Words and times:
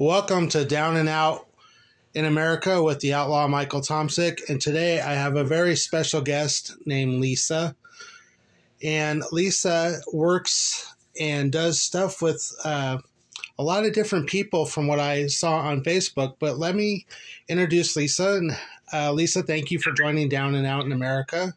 Welcome 0.00 0.48
to 0.50 0.64
Down 0.64 0.96
and 0.96 1.08
Out 1.08 1.48
in 2.14 2.24
America 2.24 2.80
with 2.80 3.00
the 3.00 3.14
outlaw 3.14 3.48
Michael 3.48 3.80
Tomsik. 3.80 4.48
And 4.48 4.60
today 4.60 5.00
I 5.00 5.14
have 5.14 5.34
a 5.34 5.42
very 5.42 5.74
special 5.74 6.20
guest 6.20 6.76
named 6.86 7.20
Lisa. 7.20 7.74
And 8.80 9.24
Lisa 9.32 9.98
works 10.12 10.94
and 11.20 11.50
does 11.50 11.82
stuff 11.82 12.22
with 12.22 12.48
uh, 12.62 12.98
a 13.58 13.62
lot 13.64 13.86
of 13.86 13.92
different 13.92 14.28
people 14.28 14.66
from 14.66 14.86
what 14.86 15.00
I 15.00 15.26
saw 15.26 15.58
on 15.58 15.82
Facebook. 15.82 16.36
But 16.38 16.58
let 16.58 16.76
me 16.76 17.04
introduce 17.48 17.96
Lisa. 17.96 18.36
And 18.36 18.56
uh, 18.92 19.10
Lisa, 19.10 19.42
thank 19.42 19.72
you 19.72 19.80
for 19.80 19.90
joining 19.90 20.28
Down 20.28 20.54
and 20.54 20.64
Out 20.64 20.84
in 20.84 20.92
America. 20.92 21.54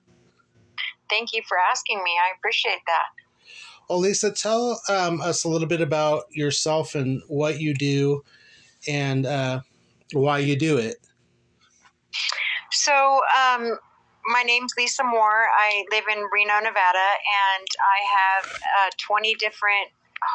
Thank 1.12 1.32
you 1.32 1.44
for 1.48 1.58
asking 1.72 2.04
me. 2.04 2.14
I 2.20 2.36
appreciate 2.36 2.82
that. 2.88 3.21
Lisa, 4.00 4.32
tell 4.32 4.82
um, 4.90 5.22
us 5.22 5.44
a 5.44 5.50
little 5.50 5.68
bit 5.68 5.82
about 5.82 6.26
yourself 6.32 6.96
and 6.96 7.22
what 7.28 7.60
you 7.60 7.74
do 7.74 8.24
and 8.88 9.26
uh, 9.26 9.62
why 10.14 10.40
you 10.40 10.58
do 10.58 10.78
it. 10.78 10.96
So, 12.72 12.94
um, 12.94 13.78
my 14.26 14.44
name's 14.44 14.74
Lisa 14.78 15.04
Moore. 15.04 15.48
I 15.58 15.84
live 15.92 16.06
in 16.12 16.24
Reno, 16.32 16.60
Nevada, 16.60 17.10
and 17.58 17.68
I 17.82 18.44
have 18.44 18.52
uh, 18.54 18.90
20 18.98 19.36
different 19.36 19.90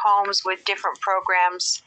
homes 0.05 0.43
with 0.45 0.63
different 0.65 0.99
programs 0.99 1.81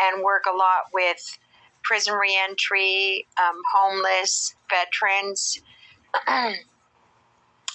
and 0.00 0.22
work 0.22 0.44
a 0.46 0.54
lot 0.54 0.84
with 0.92 1.38
prison 1.82 2.14
reentry, 2.14 3.26
um, 3.40 3.60
homeless, 3.74 4.54
veterans. 4.70 5.60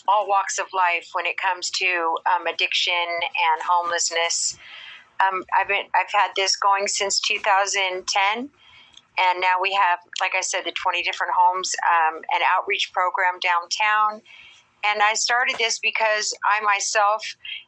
all 0.08 0.28
walks 0.28 0.60
of 0.60 0.66
life 0.74 1.10
when 1.14 1.26
it 1.26 1.38
comes 1.38 1.70
to 1.72 2.18
um, 2.26 2.48
addiction 2.48 2.94
and 2.94 3.62
homelessness. 3.66 4.58
Um, 5.22 5.44
I've 5.58 5.68
been 5.68 5.86
I've 5.96 6.12
had 6.12 6.32
this 6.36 6.56
going 6.56 6.88
since 6.88 7.20
2010, 7.20 8.50
and 9.20 9.42
now 9.42 9.56
we 9.62 9.74
have, 9.74 10.00
like 10.22 10.34
I 10.36 10.42
said, 10.42 10.62
the 10.66 10.74
20 10.74 11.04
different 11.04 11.34
homes, 11.38 11.74
um, 11.92 12.22
an 12.34 12.42
outreach 12.56 12.92
program 12.94 13.40
downtown. 13.40 14.22
And 14.86 15.02
I 15.02 15.14
started 15.14 15.56
this 15.58 15.80
because 15.80 16.34
I 16.44 16.62
myself, 16.62 17.24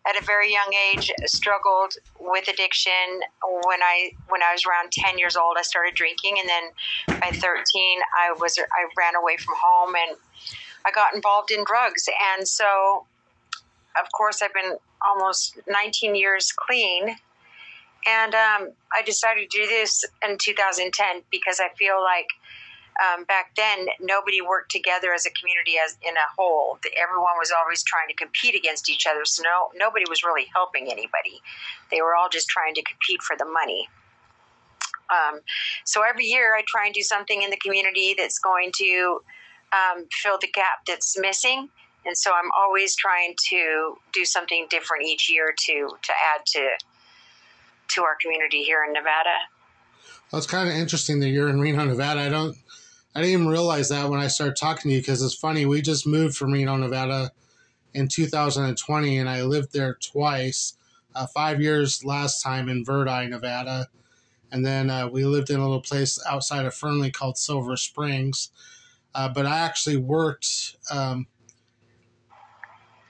at 0.05 0.17
a 0.21 0.25
very 0.25 0.51
young 0.51 0.73
age, 0.91 1.09
struggled 1.25 1.93
with 2.19 2.49
addiction. 2.49 3.21
When 3.67 3.81
I 3.81 4.11
when 4.27 4.43
I 4.43 4.51
was 4.51 4.65
around 4.65 4.91
10 4.91 5.17
years 5.17 5.37
old, 5.37 5.55
I 5.57 5.61
started 5.61 5.93
drinking, 5.95 6.37
and 6.39 6.49
then 6.49 6.63
by 7.21 7.31
13, 7.31 7.99
I 8.19 8.33
was 8.37 8.57
I 8.59 8.85
ran 8.99 9.15
away 9.15 9.37
from 9.37 9.55
home 9.61 9.95
and 9.95 10.17
I 10.85 10.91
got 10.91 11.15
involved 11.15 11.51
in 11.51 11.63
drugs. 11.65 12.07
And 12.37 12.47
so, 12.47 13.05
of 13.99 14.11
course, 14.11 14.41
I've 14.41 14.53
been 14.53 14.77
almost 15.05 15.57
19 15.67 16.15
years 16.15 16.51
clean. 16.55 17.15
And 18.07 18.35
um, 18.35 18.69
I 18.93 19.01
decided 19.03 19.49
to 19.49 19.57
do 19.61 19.67
this 19.67 20.05
in 20.27 20.37
2010 20.37 21.23
because 21.31 21.59
I 21.59 21.69
feel 21.75 22.01
like 22.01 22.27
um, 23.03 23.25
back 23.25 23.55
then 23.57 23.87
nobody 23.99 24.41
worked 24.41 24.71
together 24.71 25.13
as 25.13 25.25
a 25.25 25.31
community 25.31 25.73
as 25.83 25.97
in 26.01 26.15
a 26.15 26.27
whole. 26.37 26.77
Everyone 26.95 27.33
was 27.37 27.51
always 27.51 27.83
trying 27.83 28.07
to 28.07 28.13
compete 28.13 28.55
against 28.55 28.89
each 28.89 29.05
other, 29.05 29.25
so 29.25 29.43
no, 29.43 29.69
nobody 29.75 30.05
was 30.07 30.23
really 30.23 30.45
helping 30.53 30.85
anybody. 30.85 31.41
They 31.91 32.01
were 32.01 32.15
all 32.15 32.29
just 32.29 32.47
trying 32.47 32.73
to 32.75 32.83
compete 32.83 33.21
for 33.21 33.35
the 33.35 33.45
money. 33.45 33.89
Um, 35.09 35.41
so 35.83 36.03
every 36.07 36.25
year 36.25 36.55
I 36.55 36.63
try 36.67 36.85
and 36.85 36.93
do 36.93 37.01
something 37.01 37.41
in 37.41 37.49
the 37.49 37.57
community 37.57 38.15
that's 38.17 38.39
going 38.39 38.71
to 38.77 39.21
um, 39.75 40.05
fill 40.11 40.37
the 40.39 40.47
gap 40.47 40.85
that's 40.87 41.19
missing. 41.19 41.69
And 42.05 42.15
so 42.17 42.31
I'm 42.31 42.51
always 42.57 42.95
trying 42.95 43.35
to 43.49 43.95
do 44.13 44.25
something 44.25 44.67
different 44.69 45.05
each 45.05 45.29
year 45.29 45.53
to 45.57 45.73
to 45.73 46.13
add 46.33 46.45
to 46.45 46.69
to 47.89 48.03
our 48.03 48.15
community 48.21 48.63
here 48.63 48.83
in 48.85 48.93
Nevada. 48.93 49.37
Well, 50.31 50.39
it's 50.39 50.47
kind 50.47 50.69
of 50.69 50.75
interesting 50.75 51.19
that 51.19 51.29
you're 51.29 51.49
in 51.49 51.59
Reno, 51.59 51.85
Nevada. 51.85 52.21
I 52.21 52.29
don't, 52.29 52.57
I 53.15 53.21
didn't 53.21 53.33
even 53.33 53.47
realize 53.47 53.89
that 53.89 54.09
when 54.09 54.19
I 54.19 54.27
started 54.27 54.55
talking 54.55 54.89
to 54.89 54.95
you 54.95 55.01
because 55.01 55.21
it's 55.21 55.35
funny. 55.35 55.65
We 55.65 55.81
just 55.81 56.07
moved 56.07 56.35
from 56.35 56.51
Reno, 56.51 56.75
Nevada 56.75 57.31
in 57.93 58.07
2020, 58.07 59.17
and 59.17 59.29
I 59.29 59.43
lived 59.43 59.71
there 59.71 59.97
twice. 60.01 60.77
Uh, 61.13 61.25
five 61.27 61.61
years 61.61 62.03
last 62.03 62.41
time 62.41 62.67
in 62.67 62.83
Verdi, 62.83 63.27
Nevada, 63.27 63.87
and 64.51 64.65
then 64.65 64.89
uh, 64.89 65.07
we 65.07 65.23
lived 65.23 65.49
in 65.49 65.59
a 65.59 65.63
little 65.63 65.81
place 65.81 66.19
outside 66.27 66.65
of 66.65 66.73
Fernley 66.73 67.09
called 67.09 67.37
Silver 67.37 67.77
Springs. 67.77 68.51
Uh, 69.15 69.29
but 69.29 69.45
I 69.45 69.59
actually 69.59 69.95
worked 69.95 70.75
um, 70.91 71.25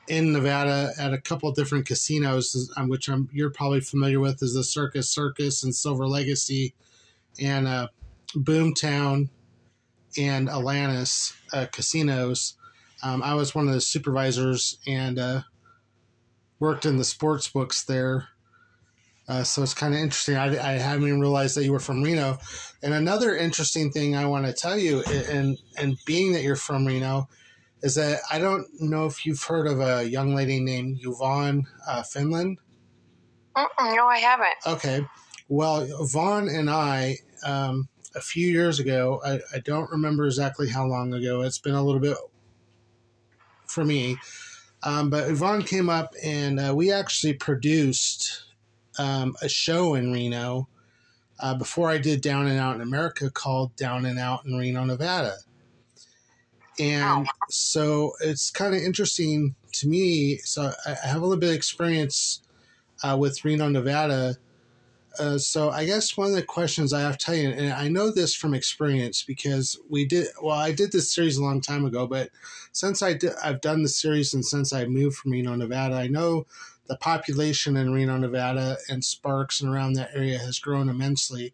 in 0.07 0.31
Nevada 0.31 0.91
at 0.99 1.13
a 1.13 1.19
couple 1.19 1.49
of 1.49 1.55
different 1.55 1.87
casinos, 1.87 2.71
um, 2.77 2.89
which 2.89 3.09
I'm, 3.09 3.27
you're 3.33 3.49
probably 3.49 3.81
familiar 3.81 4.19
with, 4.19 4.41
is 4.43 4.53
the 4.53 4.63
Circus 4.63 5.09
Circus 5.09 5.63
and 5.63 5.73
Silver 5.73 6.07
Legacy, 6.07 6.75
and 7.41 7.67
uh, 7.67 7.87
Boomtown 8.35 9.29
and 10.15 10.47
Atlantis 10.47 11.33
uh, 11.51 11.65
casinos. 11.71 12.55
Um, 13.03 13.23
I 13.23 13.33
was 13.33 13.55
one 13.55 13.67
of 13.67 13.73
the 13.73 13.81
supervisors 13.81 14.77
and 14.87 15.17
uh, 15.17 15.41
worked 16.59 16.85
in 16.85 16.97
the 16.97 17.03
sports 17.03 17.47
books 17.47 17.83
there. 17.83 18.29
Uh, 19.27 19.43
so 19.43 19.63
it's 19.63 19.73
kind 19.73 19.93
of 19.93 19.99
interesting. 19.99 20.35
I, 20.35 20.47
I 20.57 20.73
haven't 20.73 21.07
even 21.07 21.19
realized 21.19 21.57
that 21.57 21.63
you 21.63 21.71
were 21.71 21.79
from 21.79 22.03
Reno. 22.03 22.37
And 22.83 22.93
another 22.93 23.35
interesting 23.35 23.91
thing 23.91 24.15
I 24.15 24.25
want 24.27 24.45
to 24.45 24.53
tell 24.53 24.77
you, 24.77 25.01
and 25.29 25.57
and 25.77 25.97
being 26.05 26.33
that 26.33 26.43
you're 26.43 26.55
from 26.55 26.85
Reno, 26.85 27.27
is 27.81 27.95
that 27.95 28.19
I 28.31 28.39
don't 28.39 28.67
know 28.79 29.05
if 29.05 29.25
you've 29.25 29.41
heard 29.41 29.67
of 29.67 29.79
a 29.79 30.07
young 30.07 30.35
lady 30.35 30.59
named 30.59 30.99
Yvonne 31.01 31.65
uh, 31.87 32.03
Finland. 32.03 32.59
Mm-mm, 33.55 33.95
no, 33.95 34.05
I 34.05 34.17
haven't. 34.17 34.55
Okay. 34.67 35.05
Well, 35.47 35.87
Yvonne 36.01 36.49
and 36.49 36.69
I, 36.69 37.17
um, 37.45 37.87
a 38.15 38.21
few 38.21 38.47
years 38.47 38.79
ago, 38.79 39.21
I, 39.25 39.39
I 39.53 39.59
don't 39.59 39.89
remember 39.91 40.25
exactly 40.25 40.69
how 40.69 40.85
long 40.85 41.13
ago. 41.13 41.41
It's 41.41 41.59
been 41.59 41.75
a 41.75 41.83
little 41.83 42.01
bit 42.01 42.17
for 43.65 43.85
me. 43.85 44.17
Um, 44.83 45.09
but 45.09 45.29
Yvonne 45.29 45.63
came 45.63 45.89
up 45.89 46.13
and 46.23 46.59
uh, 46.59 46.73
we 46.75 46.91
actually 46.91 47.33
produced 47.33 48.43
um, 48.97 49.35
a 49.41 49.49
show 49.49 49.95
in 49.95 50.11
Reno 50.11 50.67
uh, 51.39 51.55
before 51.55 51.89
I 51.89 51.97
did 51.97 52.21
Down 52.21 52.47
and 52.47 52.59
Out 52.59 52.75
in 52.75 52.81
America 52.81 53.29
called 53.29 53.75
Down 53.75 54.05
and 54.05 54.19
Out 54.19 54.45
in 54.45 54.57
Reno, 54.57 54.83
Nevada. 54.85 55.35
And 56.79 57.27
so 57.49 58.13
it's 58.21 58.51
kind 58.51 58.75
of 58.75 58.81
interesting 58.81 59.55
to 59.73 59.87
me. 59.87 60.37
So 60.37 60.71
I 60.85 61.07
have 61.07 61.21
a 61.21 61.25
little 61.25 61.39
bit 61.39 61.49
of 61.49 61.55
experience 61.55 62.41
uh, 63.03 63.17
with 63.17 63.43
Reno, 63.45 63.69
Nevada. 63.69 64.37
Uh, 65.17 65.37
so 65.37 65.69
I 65.69 65.85
guess 65.85 66.17
one 66.17 66.27
of 66.27 66.35
the 66.35 66.43
questions 66.43 66.91
I 66.91 67.01
have 67.01 67.17
to 67.17 67.25
tell 67.25 67.35
you, 67.35 67.49
and 67.49 67.71
I 67.71 67.87
know 67.87 68.11
this 68.11 68.35
from 68.35 68.53
experience 68.53 69.23
because 69.23 69.79
we 69.89 70.05
did. 70.05 70.27
Well, 70.41 70.57
I 70.57 70.73
did 70.73 70.91
this 70.91 71.13
series 71.13 71.37
a 71.37 71.43
long 71.43 71.61
time 71.61 71.85
ago, 71.85 72.05
but 72.05 72.29
since 72.73 73.01
I 73.01 73.13
did, 73.13 73.31
I've 73.41 73.61
done 73.61 73.81
the 73.81 73.89
series 73.89 74.33
and 74.33 74.45
since 74.45 74.73
I 74.73 74.85
moved 74.85 75.15
from 75.15 75.31
Reno, 75.31 75.55
Nevada, 75.55 75.95
I 75.95 76.07
know 76.07 76.45
the 76.87 76.97
population 76.97 77.75
in 77.77 77.93
Reno, 77.93 78.17
Nevada, 78.17 78.77
and 78.89 79.03
Sparks 79.03 79.61
and 79.61 79.73
around 79.73 79.93
that 79.93 80.11
area 80.13 80.37
has 80.37 80.59
grown 80.59 80.89
immensely. 80.89 81.53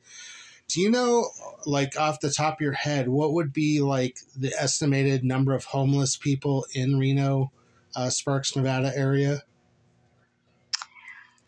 Do 0.68 0.80
you 0.82 0.90
know, 0.90 1.30
like 1.66 2.00
off 2.00 2.22
the 2.22 2.32
top 2.32 2.56
of 2.56 2.62
your 2.62 2.74
head, 2.74 3.10
what 3.10 3.34
would 3.34 3.52
be 3.52 3.82
like 3.82 4.18
the 4.36 4.54
estimated 4.58 5.24
number 5.24 5.54
of 5.54 5.66
homeless 5.66 6.16
people 6.16 6.66
in 6.74 6.98
Reno, 6.98 7.52
uh, 7.96 8.10
Sparks, 8.10 8.56
Nevada 8.56 8.92
area? 8.96 9.44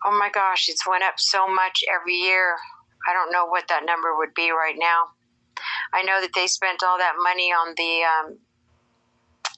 Oh 0.06 0.18
my 0.20 0.30
gosh, 0.34 0.68
it's 0.68 0.86
went 0.88 1.04
up 1.04 1.16
so 1.18 1.48
much 1.48 1.84
every 1.90 2.16
year. 2.16 2.56
I 3.08 3.14
don't 3.14 3.32
know 3.32 3.46
what 3.46 3.68
that 3.70 3.86
number 3.86 4.16
would 4.18 4.34
be 4.34 4.52
right 4.52 4.76
now. 4.78 5.08
I 5.94 6.04
know 6.04 6.20
that 6.20 6.32
they 6.36 6.48
spent 6.48 6.84
all 6.84 6.98
that 6.98 7.14
money 7.24 7.52
on 7.52 7.74
the 7.78 8.02
um, 8.04 8.38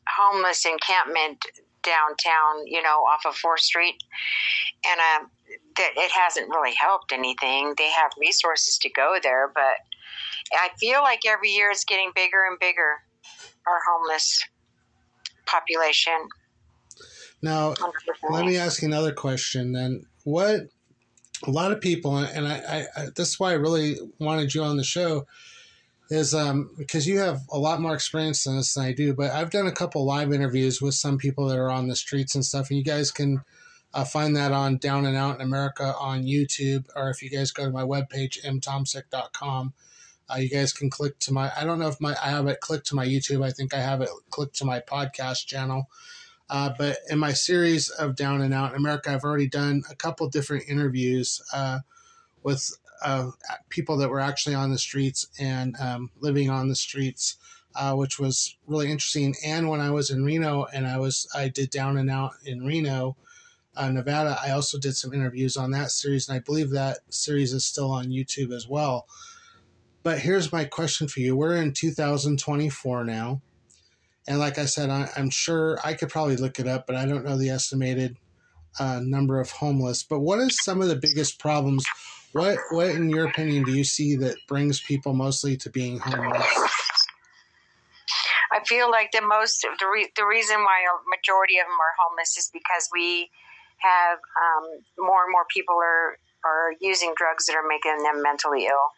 homeless 0.08 0.66
encampment 0.66 1.44
downtown, 1.86 2.66
you 2.66 2.82
know, 2.82 3.04
off 3.06 3.26
of 3.26 3.36
Fourth 3.36 3.62
Street, 3.62 3.96
and 4.86 5.00
uh, 5.00 5.28
that 5.78 5.92
it 5.96 6.12
hasn't 6.12 6.50
really 6.50 6.74
helped 6.74 7.12
anything. 7.12 7.74
They 7.78 7.90
have 7.92 8.12
resources 8.20 8.78
to 8.80 8.90
go 8.90 9.18
there, 9.22 9.52
but 9.54 9.78
I 10.54 10.70
feel 10.80 11.02
like 11.02 11.22
every 11.28 11.50
year 11.50 11.70
it's 11.70 11.86
getting 11.86 12.12
bigger 12.16 12.46
and 12.50 12.60
bigger. 12.60 13.02
Our 13.68 13.80
homeless 13.90 14.44
population. 15.48 16.14
Now, 17.42 17.74
let 18.30 18.46
me 18.46 18.58
ask 18.58 18.82
you 18.82 18.88
another 18.88 19.12
question. 19.12 19.72
Then, 19.72 20.06
what 20.24 20.68
a 21.46 21.52
lot 21.52 21.72
of 21.72 21.82
people, 21.82 22.18
and 22.18 22.48
I, 22.48 22.58
I, 22.58 22.86
I 22.96 23.06
this 23.16 23.30
is 23.30 23.40
why 23.40 23.52
I 23.52 23.56
really 23.56 23.98
wanted 24.20 24.54
you 24.54 24.64
on 24.64 24.78
the 24.78 24.84
show 24.84 25.26
is 26.10 26.34
um, 26.34 26.70
because 26.78 27.08
you 27.08 27.20
have 27.20 27.42
a 27.52 27.58
lot 27.58 27.82
more 27.82 27.94
experience 27.94 28.44
than 28.44 28.58
this 28.58 28.74
than 28.74 28.86
I 28.86 28.94
do. 28.94 29.14
But 29.14 29.32
I've 29.32 29.50
done 29.50 29.68
a 29.68 29.72
couple 29.72 30.06
live 30.06 30.32
interviews 30.34 30.82
with 30.82 30.94
some 30.94 31.18
people 31.18 31.48
that 31.48 31.58
are 31.58 31.72
on 31.72 31.88
the 31.88 31.96
streets 31.96 32.36
and 32.36 32.46
stuff, 32.46 32.70
and 32.70 32.78
you 32.78 32.84
guys 32.84 33.12
can 33.12 33.42
uh, 33.94 34.04
find 34.04 34.36
that 34.36 34.52
on 34.52 34.78
Down 34.78 35.06
and 35.06 35.16
Out 35.16 35.36
in 35.36 35.42
America 35.42 35.96
on 35.98 36.24
YouTube, 36.24 36.86
or 36.96 37.10
if 37.10 37.24
you 37.24 37.30
guys 37.30 37.52
go 37.52 37.66
to 37.66 37.72
my 37.72 37.84
webpage, 37.84 38.44
mtomsik.com, 38.46 39.74
uh, 40.30 40.38
you 40.38 40.50
guys 40.50 40.74
can 40.74 40.90
click 40.90 41.18
to 41.20 41.34
my, 41.34 41.52
I 41.56 41.64
don't 41.64 41.80
know 41.80 41.88
if 41.88 42.02
my, 42.02 42.16
I 42.22 42.30
have 42.30 42.48
it 42.48 42.60
clicked 42.60 42.88
to 42.88 42.96
my 42.96 43.06
YouTube. 43.06 43.46
I 43.46 43.52
think 43.52 43.74
I 43.74 43.80
have 43.80 44.02
it 44.02 44.10
clicked 44.30 44.58
to 44.58 44.66
my 44.66 44.82
podcast 44.82 45.46
channel. 45.46 45.90
Uh, 46.50 46.72
but 46.78 46.98
in 47.10 47.20
my 47.20 47.32
series 47.32 47.90
of 47.90 48.16
Down 48.16 48.42
and 48.42 48.54
Out 48.54 48.72
in 48.72 48.78
America, 48.78 49.12
I've 49.12 49.24
already 49.24 49.48
done 49.48 49.84
a 49.90 49.96
couple 49.96 50.28
different 50.30 50.66
interviews 50.68 51.42
uh, 51.54 51.80
with 52.44 52.78
uh, 53.06 53.30
people 53.70 53.98
that 53.98 54.10
were 54.10 54.20
actually 54.20 54.56
on 54.56 54.72
the 54.72 54.80
streets 54.80 55.28
and 55.40 55.76
um, 55.80 56.10
living 56.20 56.50
on 56.50 56.68
the 56.68 56.76
streets, 56.76 57.38
uh, 57.76 57.94
which 57.94 58.18
was 58.20 58.58
really 58.66 58.90
interesting. 58.90 59.36
And 59.46 59.70
when 59.70 59.80
I 59.80 59.92
was 59.92 60.10
in 60.10 60.26
Reno 60.26 60.66
and 60.74 60.88
I 60.88 60.98
was 60.98 61.28
I 61.36 61.50
did 61.50 61.70
down 61.70 61.98
and 61.98 62.10
out 62.10 62.32
in 62.44 62.66
Reno, 62.66 63.16
uh, 63.78 63.92
Nevada, 63.92 64.38
I 64.42 64.52
also 64.52 64.80
did 64.80 64.96
some 64.96 65.14
interviews 65.14 65.56
on 65.56 65.70
that 65.72 65.92
series, 65.92 66.28
and 66.28 66.36
I 66.36 66.40
believe 66.40 66.72
that 66.72 67.00
series 67.10 67.54
is 67.54 67.64
still 67.64 67.92
on 67.92 68.08
YouTube 68.08 68.52
as 68.52 68.68
well. 68.68 69.08
But 70.02 70.20
here's 70.20 70.52
my 70.52 70.66
question 70.66 71.08
for 71.08 71.20
you: 71.20 71.36
We're 71.36 71.58
in 71.58 71.74
2024 71.74 73.04
now. 73.04 73.42
And 74.28 74.40
like 74.40 74.58
I 74.58 74.66
said, 74.66 74.90
I, 74.90 75.08
am 75.16 75.30
sure 75.30 75.78
I 75.84 75.94
could 75.94 76.10
probably 76.10 76.38
look 76.38 76.60
it 76.60 76.68
up, 76.68 76.88
but 76.88 76.96
I 76.96 77.06
don't 77.06 77.24
know 77.24 77.38
the 77.38 77.52
estimated 77.52 78.18
uh, 78.80 79.00
number 79.04 79.40
of 79.40 79.52
homeless. 79.52 80.02
But 80.02 80.22
what 80.22 80.40
is 80.40 80.64
some 80.64 80.82
of 80.82 80.88
the 80.88 80.96
biggest 80.96 81.38
problems? 81.38 81.86
What, 82.36 82.60
what, 82.72 82.90
in 82.90 83.10
your 83.10 83.30
opinion, 83.30 83.64
do 83.64 83.72
you 83.72 83.86
see 83.86 84.18
that 84.18 84.36
brings 84.46 84.82
people 84.82 85.14
mostly 85.14 85.56
to 85.56 85.70
being 85.70 86.00
homeless? 86.00 86.46
I 88.52 88.60
feel 88.68 88.92
like 88.92 89.14
the 89.14 89.22
most 89.22 89.62
the, 89.62 89.86
re, 89.88 90.12
the 90.18 90.26
reason 90.26 90.58
why 90.58 90.84
a 90.84 91.00
majority 91.10 91.60
of 91.60 91.66
them 91.66 91.80
are 91.80 91.96
homeless 91.98 92.38
is 92.38 92.50
because 92.52 92.90
we 92.92 93.30
have 93.78 94.18
um, 94.20 94.84
more 94.98 95.24
and 95.24 95.32
more 95.32 95.46
people 95.50 95.76
are 95.76 96.18
are 96.44 96.74
using 96.82 97.14
drugs 97.16 97.46
that 97.46 97.56
are 97.56 97.66
making 97.66 98.04
them 98.04 98.22
mentally 98.22 98.66
ill 98.66 98.92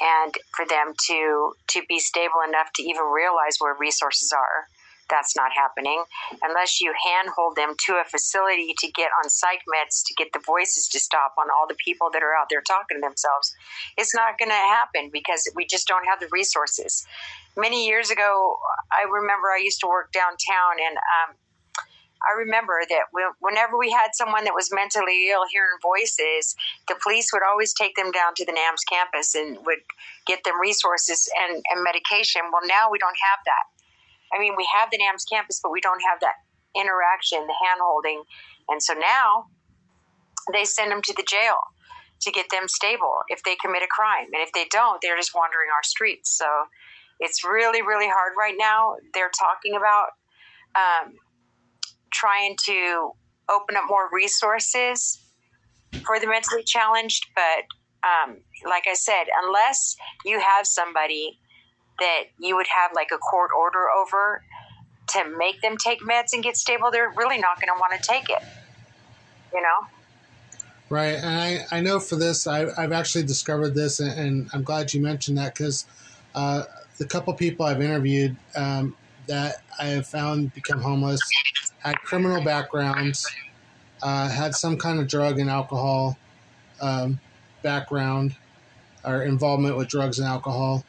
and 0.00 0.32
for 0.56 0.64
them 0.64 0.94
to 1.08 1.52
to 1.68 1.82
be 1.86 1.98
stable 1.98 2.40
enough 2.48 2.72
to 2.76 2.82
even 2.82 3.04
realize 3.12 3.58
where 3.58 3.76
resources 3.78 4.32
are 4.32 4.68
that's 5.10 5.36
not 5.36 5.50
happening 5.54 6.04
unless 6.42 6.80
you 6.80 6.92
handhold 7.04 7.56
them 7.56 7.74
to 7.86 7.94
a 7.94 8.04
facility 8.04 8.74
to 8.78 8.90
get 8.90 9.10
on 9.22 9.28
psych 9.28 9.62
meds 9.68 10.02
to 10.04 10.14
get 10.14 10.32
the 10.32 10.40
voices 10.44 10.88
to 10.88 10.98
stop 10.98 11.34
on 11.38 11.46
all 11.50 11.66
the 11.68 11.76
people 11.84 12.08
that 12.12 12.22
are 12.22 12.34
out 12.34 12.46
there 12.50 12.62
talking 12.62 12.96
to 12.96 13.00
themselves 13.00 13.54
it's 13.96 14.14
not 14.14 14.38
going 14.38 14.50
to 14.50 14.54
happen 14.54 15.10
because 15.12 15.50
we 15.54 15.66
just 15.66 15.86
don't 15.86 16.06
have 16.06 16.20
the 16.20 16.28
resources 16.32 17.06
many 17.56 17.86
years 17.86 18.10
ago 18.10 18.56
i 18.92 19.04
remember 19.08 19.48
i 19.48 19.60
used 19.62 19.80
to 19.80 19.86
work 19.86 20.12
downtown 20.12 20.80
and 20.80 20.96
um, 20.96 21.36
I 22.24 22.38
remember 22.38 22.80
that 22.88 23.12
whenever 23.40 23.76
we 23.76 23.90
had 23.90 24.14
someone 24.14 24.44
that 24.44 24.54
was 24.54 24.72
mentally 24.72 25.28
ill 25.28 25.44
hearing 25.50 25.76
voices, 25.82 26.56
the 26.88 26.96
police 27.02 27.30
would 27.32 27.42
always 27.42 27.74
take 27.74 27.96
them 27.96 28.10
down 28.10 28.32
to 28.36 28.44
the 28.44 28.52
NAMS 28.52 28.84
campus 28.88 29.34
and 29.34 29.58
would 29.66 29.84
get 30.26 30.42
them 30.44 30.58
resources 30.58 31.28
and, 31.36 31.62
and 31.68 31.84
medication. 31.84 32.42
Well, 32.52 32.66
now 32.66 32.88
we 32.90 32.98
don't 32.98 33.16
have 33.20 33.40
that. 33.44 33.73
I 34.32 34.38
mean, 34.38 34.54
we 34.56 34.66
have 34.78 34.90
the 34.90 34.98
NAMS 34.98 35.24
campus, 35.24 35.60
but 35.62 35.72
we 35.72 35.80
don't 35.80 36.00
have 36.08 36.20
that 36.20 36.34
interaction, 36.76 37.46
the 37.46 37.54
hand 37.64 37.80
holding. 37.82 38.22
And 38.68 38.82
so 38.82 38.94
now 38.94 39.46
they 40.52 40.64
send 40.64 40.90
them 40.90 41.02
to 41.02 41.14
the 41.16 41.24
jail 41.28 41.56
to 42.22 42.30
get 42.30 42.46
them 42.50 42.68
stable 42.68 43.14
if 43.28 43.42
they 43.42 43.56
commit 43.56 43.82
a 43.82 43.88
crime. 43.88 44.26
And 44.32 44.42
if 44.42 44.52
they 44.52 44.66
don't, 44.70 45.00
they're 45.02 45.16
just 45.16 45.34
wandering 45.34 45.68
our 45.74 45.82
streets. 45.82 46.36
So 46.36 46.46
it's 47.20 47.44
really, 47.44 47.82
really 47.82 48.08
hard 48.08 48.32
right 48.38 48.54
now. 48.56 48.94
They're 49.12 49.30
talking 49.30 49.76
about 49.76 50.08
um, 50.74 51.14
trying 52.12 52.56
to 52.66 53.10
open 53.50 53.76
up 53.76 53.84
more 53.88 54.08
resources 54.12 55.20
for 56.06 56.18
the 56.18 56.26
mentally 56.26 56.64
challenged. 56.64 57.26
But 57.34 57.64
um, 58.04 58.38
like 58.68 58.84
I 58.90 58.94
said, 58.94 59.24
unless 59.44 59.96
you 60.24 60.40
have 60.40 60.66
somebody 60.66 61.38
that 61.98 62.24
you 62.38 62.56
would 62.56 62.66
have 62.66 62.92
like 62.94 63.08
a 63.14 63.18
court 63.18 63.50
order 63.56 63.86
over 63.90 64.42
to 65.08 65.36
make 65.36 65.60
them 65.60 65.76
take 65.76 66.00
meds 66.00 66.32
and 66.32 66.42
get 66.42 66.56
stable, 66.56 66.90
they're 66.90 67.12
really 67.16 67.38
not 67.38 67.60
going 67.60 67.68
to 67.68 67.78
want 67.78 67.92
to 67.92 68.08
take 68.08 68.30
it. 68.30 68.42
You 69.52 69.62
know? 69.62 69.86
Right. 70.88 71.14
And 71.14 71.26
I, 71.26 71.66
I 71.70 71.80
know 71.80 71.98
for 72.00 72.16
this, 72.16 72.46
I, 72.46 72.80
have 72.80 72.92
actually 72.92 73.24
discovered 73.24 73.74
this, 73.74 74.00
and, 74.00 74.18
and, 74.18 74.50
I'm 74.52 74.62
glad 74.62 74.92
you 74.92 75.00
mentioned 75.00 75.38
that 75.38 75.54
because 75.54 75.86
uh, 76.34 76.64
the 76.98 77.06
couple 77.06 77.32
people 77.34 77.64
I've 77.64 77.80
interviewed 77.80 78.36
um, 78.54 78.96
that 79.26 79.62
I 79.78 79.86
have 79.86 80.06
found 80.06 80.52
become 80.54 80.80
homeless 80.80 81.20
had 81.78 81.96
criminal 82.00 82.42
backgrounds, 82.42 83.26
uh, 84.02 84.28
had 84.28 84.54
some 84.54 84.76
kind 84.76 85.00
of 85.00 85.08
drug 85.08 85.38
and 85.38 85.50
alcohol 85.50 86.18
um, 86.80 87.18
background 87.62 88.36
or 89.04 89.22
involvement 89.22 89.76
with 89.76 89.88
drugs 89.88 90.18
and 90.18 90.28
alcohol. 90.28 90.84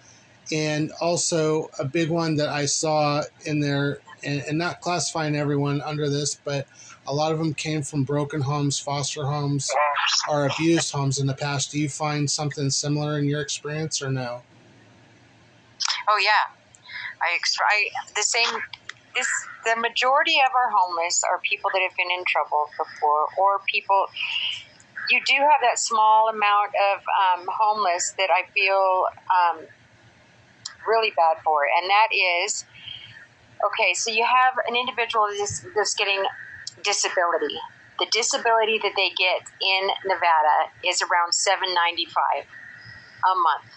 And 0.51 0.92
also, 1.01 1.69
a 1.80 1.86
big 1.86 2.09
one 2.09 2.36
that 2.36 2.50
I 2.50 2.65
saw 2.65 3.24
in 3.45 3.59
there, 3.59 4.00
and, 4.24 4.44
and 4.47 4.57
not 4.57 4.81
classifying 4.81 5.36
everyone 5.36 5.81
under 5.81 6.09
this, 6.09 6.36
but 6.36 6.68
a 7.07 7.13
lot 7.13 7.31
of 7.31 7.38
them 7.38 7.53
came 7.53 7.81
from 7.81 8.03
broken 8.03 8.42
homes, 8.42 8.80
foster 8.80 9.25
homes, 9.25 9.71
or 10.30 10.45
abused 10.47 10.92
homes 10.92 11.19
in 11.19 11.27
the 11.27 11.33
past. 11.33 11.71
Do 11.71 11.80
you 11.80 11.89
find 11.89 12.30
something 12.30 12.69
similar 12.69 13.18
in 13.18 13.25
your 13.25 13.42
experience 13.42 14.01
or 14.01 14.12
no? 14.12 14.42
Oh, 16.07 16.19
yeah. 16.21 16.56
I, 17.21 17.38
I 17.38 17.89
the 18.15 18.24
same 18.24 18.62
this 19.15 19.27
the 19.65 19.75
majority 19.80 20.38
of 20.45 20.51
our 20.53 20.69
homeless 20.69 21.21
are 21.24 21.39
people 21.50 21.71
that 21.74 21.81
have 21.81 21.95
been 21.98 22.12
in 22.12 22.24
trouble 22.27 22.68
before 22.77 23.27
or 23.39 23.62
people 23.71 24.07
you 25.09 25.21
do 25.25 25.38
have 25.38 25.62
that 25.62 25.77
small 25.80 26.30
amount 26.30 26.74
of 26.94 26.98
um, 27.00 27.48
homeless 27.50 28.13
that 28.18 28.30
I 28.30 28.44
feel 28.53 29.06
um, 29.30 29.65
really 30.87 31.11
bad 31.15 31.37
for, 31.43 31.63
and 31.63 31.89
that 31.89 32.09
is 32.11 32.65
okay. 33.65 33.93
So 33.93 34.11
you 34.11 34.25
have 34.25 34.53
an 34.67 34.75
individual 34.75 35.27
that's, 35.37 35.65
that's 35.75 35.93
getting 35.95 36.23
disability. 36.83 37.57
The 37.99 38.07
disability 38.11 38.79
that 38.83 38.93
they 38.95 39.09
get 39.15 39.47
in 39.61 39.87
Nevada 40.05 40.71
is 40.83 41.01
around 41.01 41.33
seven 41.33 41.73
ninety 41.73 42.05
five 42.05 42.45
a 43.23 43.33
month, 43.33 43.71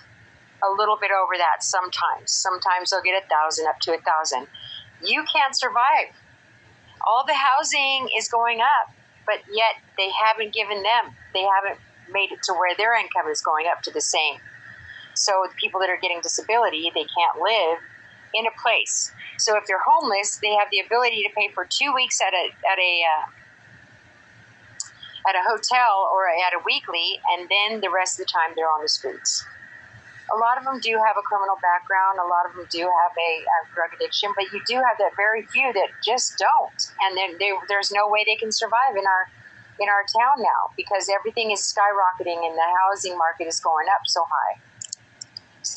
a 0.63 0.71
little 0.77 0.99
bit 1.01 1.11
over 1.11 1.39
that 1.39 1.63
sometimes. 1.63 2.31
Sometimes 2.31 2.91
they'll 2.91 3.03
get 3.03 3.23
a 3.23 3.27
thousand, 3.29 3.67
up 3.69 3.79
to 3.81 3.95
a 3.95 4.01
thousand 4.03 4.49
you 5.05 5.25
can't 5.33 5.57
survive. 5.57 6.15
All 7.07 7.25
the 7.27 7.35
housing 7.35 8.09
is 8.19 8.29
going 8.29 8.61
up, 8.61 8.93
but 9.27 9.41
yet 9.53 9.79
they 9.97 10.11
haven't 10.11 10.53
given 10.53 10.83
them, 10.83 11.15
they 11.35 11.45
haven't 11.47 11.81
made 12.11 12.33
it 12.33 12.43
to 12.45 12.53
where 12.53 12.75
their 12.77 12.99
income 12.99 13.31
is 13.31 13.41
going 13.41 13.67
up 13.71 13.83
to 13.83 13.91
the 13.91 14.01
same. 14.01 14.41
So 15.19 15.47
the 15.49 15.55
people 15.55 15.81
that 15.81 15.91
are 15.91 15.99
getting 16.01 16.21
disability, 16.23 16.91
they 16.95 17.07
can't 17.07 17.41
live 17.43 17.79
in 18.35 18.47
a 18.47 18.55
place. 18.61 19.13
So 19.39 19.57
if 19.57 19.67
they're 19.67 19.83
homeless, 19.85 20.39
they 20.43 20.55
have 20.55 20.69
the 20.71 20.81
ability 20.81 21.23
to 21.23 21.31
pay 21.37 21.49
for 21.55 21.67
two 21.69 21.93
weeks 21.95 22.21
at 22.21 22.33
a 22.33 22.45
at 22.67 22.79
a 22.79 23.03
uh, 23.05 23.27
at 25.29 25.35
a 25.35 25.43
hotel 25.45 26.09
or 26.13 26.29
at 26.29 26.55
a 26.55 26.61
weekly, 26.65 27.21
and 27.37 27.49
then 27.49 27.81
the 27.81 27.91
rest 27.91 28.19
of 28.19 28.27
the 28.27 28.33
time 28.33 28.55
they're 28.57 28.71
on 28.71 28.83
the 28.83 28.89
streets 28.89 29.45
a 30.29 30.37
lot 30.37 30.59
of 30.59 30.65
them 30.65 30.81
do 30.81 30.93
have 31.01 31.17
a 31.17 31.25
criminal 31.25 31.57
background. 31.61 32.21
A 32.21 32.29
lot 32.29 32.45
of 32.45 32.53
them 32.53 32.67
do 32.69 32.85
have 32.85 33.13
a, 33.17 33.33
a 33.45 33.59
drug 33.73 33.97
addiction, 33.97 34.33
but 34.37 34.53
you 34.53 34.61
do 34.69 34.77
have 34.77 35.01
that 35.01 35.17
very 35.17 35.45
few 35.49 35.73
that 35.73 35.89
just 36.05 36.37
don't, 36.37 36.81
and 37.01 37.17
then 37.17 37.41
they, 37.41 37.53
there's 37.69 37.91
no 37.91 38.09
way 38.09 38.25
they 38.25 38.37
can 38.37 38.53
survive 38.53 38.97
in 38.97 39.05
our 39.05 39.25
in 39.81 39.89
our 39.89 40.03
town 40.11 40.43
now 40.43 40.75
because 40.77 41.09
everything 41.09 41.53
is 41.53 41.63
skyrocketing 41.63 42.43
and 42.43 42.59
the 42.59 42.69
housing 42.83 43.17
market 43.17 43.47
is 43.47 43.61
going 43.61 43.87
up 43.87 44.03
so 44.07 44.27
high. 44.27 44.59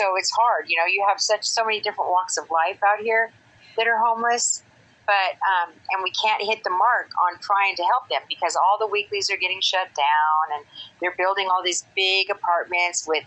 So 0.01 0.15
it's 0.17 0.31
hard, 0.31 0.65
you 0.67 0.77
know. 0.77 0.85
You 0.85 1.05
have 1.07 1.21
such 1.21 1.45
so 1.45 1.63
many 1.63 1.79
different 1.79 2.09
walks 2.09 2.37
of 2.37 2.49
life 2.49 2.79
out 2.81 3.03
here 3.03 3.31
that 3.77 3.87
are 3.87 3.97
homeless, 3.97 4.63
but 5.05 5.37
um, 5.45 5.73
and 5.91 6.01
we 6.03 6.09
can't 6.11 6.41
hit 6.41 6.63
the 6.63 6.71
mark 6.71 7.11
on 7.29 7.37
trying 7.39 7.75
to 7.75 7.83
help 7.83 8.09
them 8.09 8.21
because 8.27 8.55
all 8.57 8.77
the 8.79 8.87
weeklies 8.87 9.29
are 9.29 9.37
getting 9.37 9.61
shut 9.61 9.93
down 9.93 10.57
and 10.57 10.65
they're 10.99 11.15
building 11.17 11.49
all 11.51 11.61
these 11.63 11.85
big 11.95 12.31
apartments 12.31 13.05
with 13.07 13.25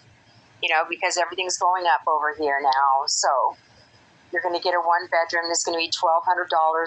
you 0.65 0.71
know, 0.71 0.85
because 0.89 1.19
everything's 1.19 1.59
going 1.59 1.85
up 1.85 2.09
over 2.09 2.35
here 2.39 2.59
now. 2.63 3.05
So 3.07 3.55
you're 4.33 4.41
going 4.41 4.55
to 4.55 4.63
get 4.65 4.73
a 4.73 4.81
one 4.81 5.07
bedroom 5.13 5.45
that's 5.49 5.63
going 5.63 5.77
to 5.77 5.85
be 5.85 5.91
$1,200 5.93 6.25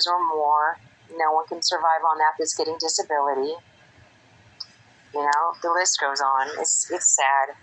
or 0.07 0.35
more. 0.35 0.79
No 1.15 1.31
one 1.31 1.45
can 1.47 1.61
survive 1.61 2.01
on 2.09 2.17
that 2.17 2.33
that's 2.39 2.55
getting 2.55 2.75
disability. 2.79 3.53
You 5.13 5.21
know, 5.21 5.53
the 5.61 5.69
list 5.69 5.99
goes 6.01 6.19
on. 6.19 6.47
It's, 6.59 6.89
it's 6.91 7.15
sad. 7.15 7.55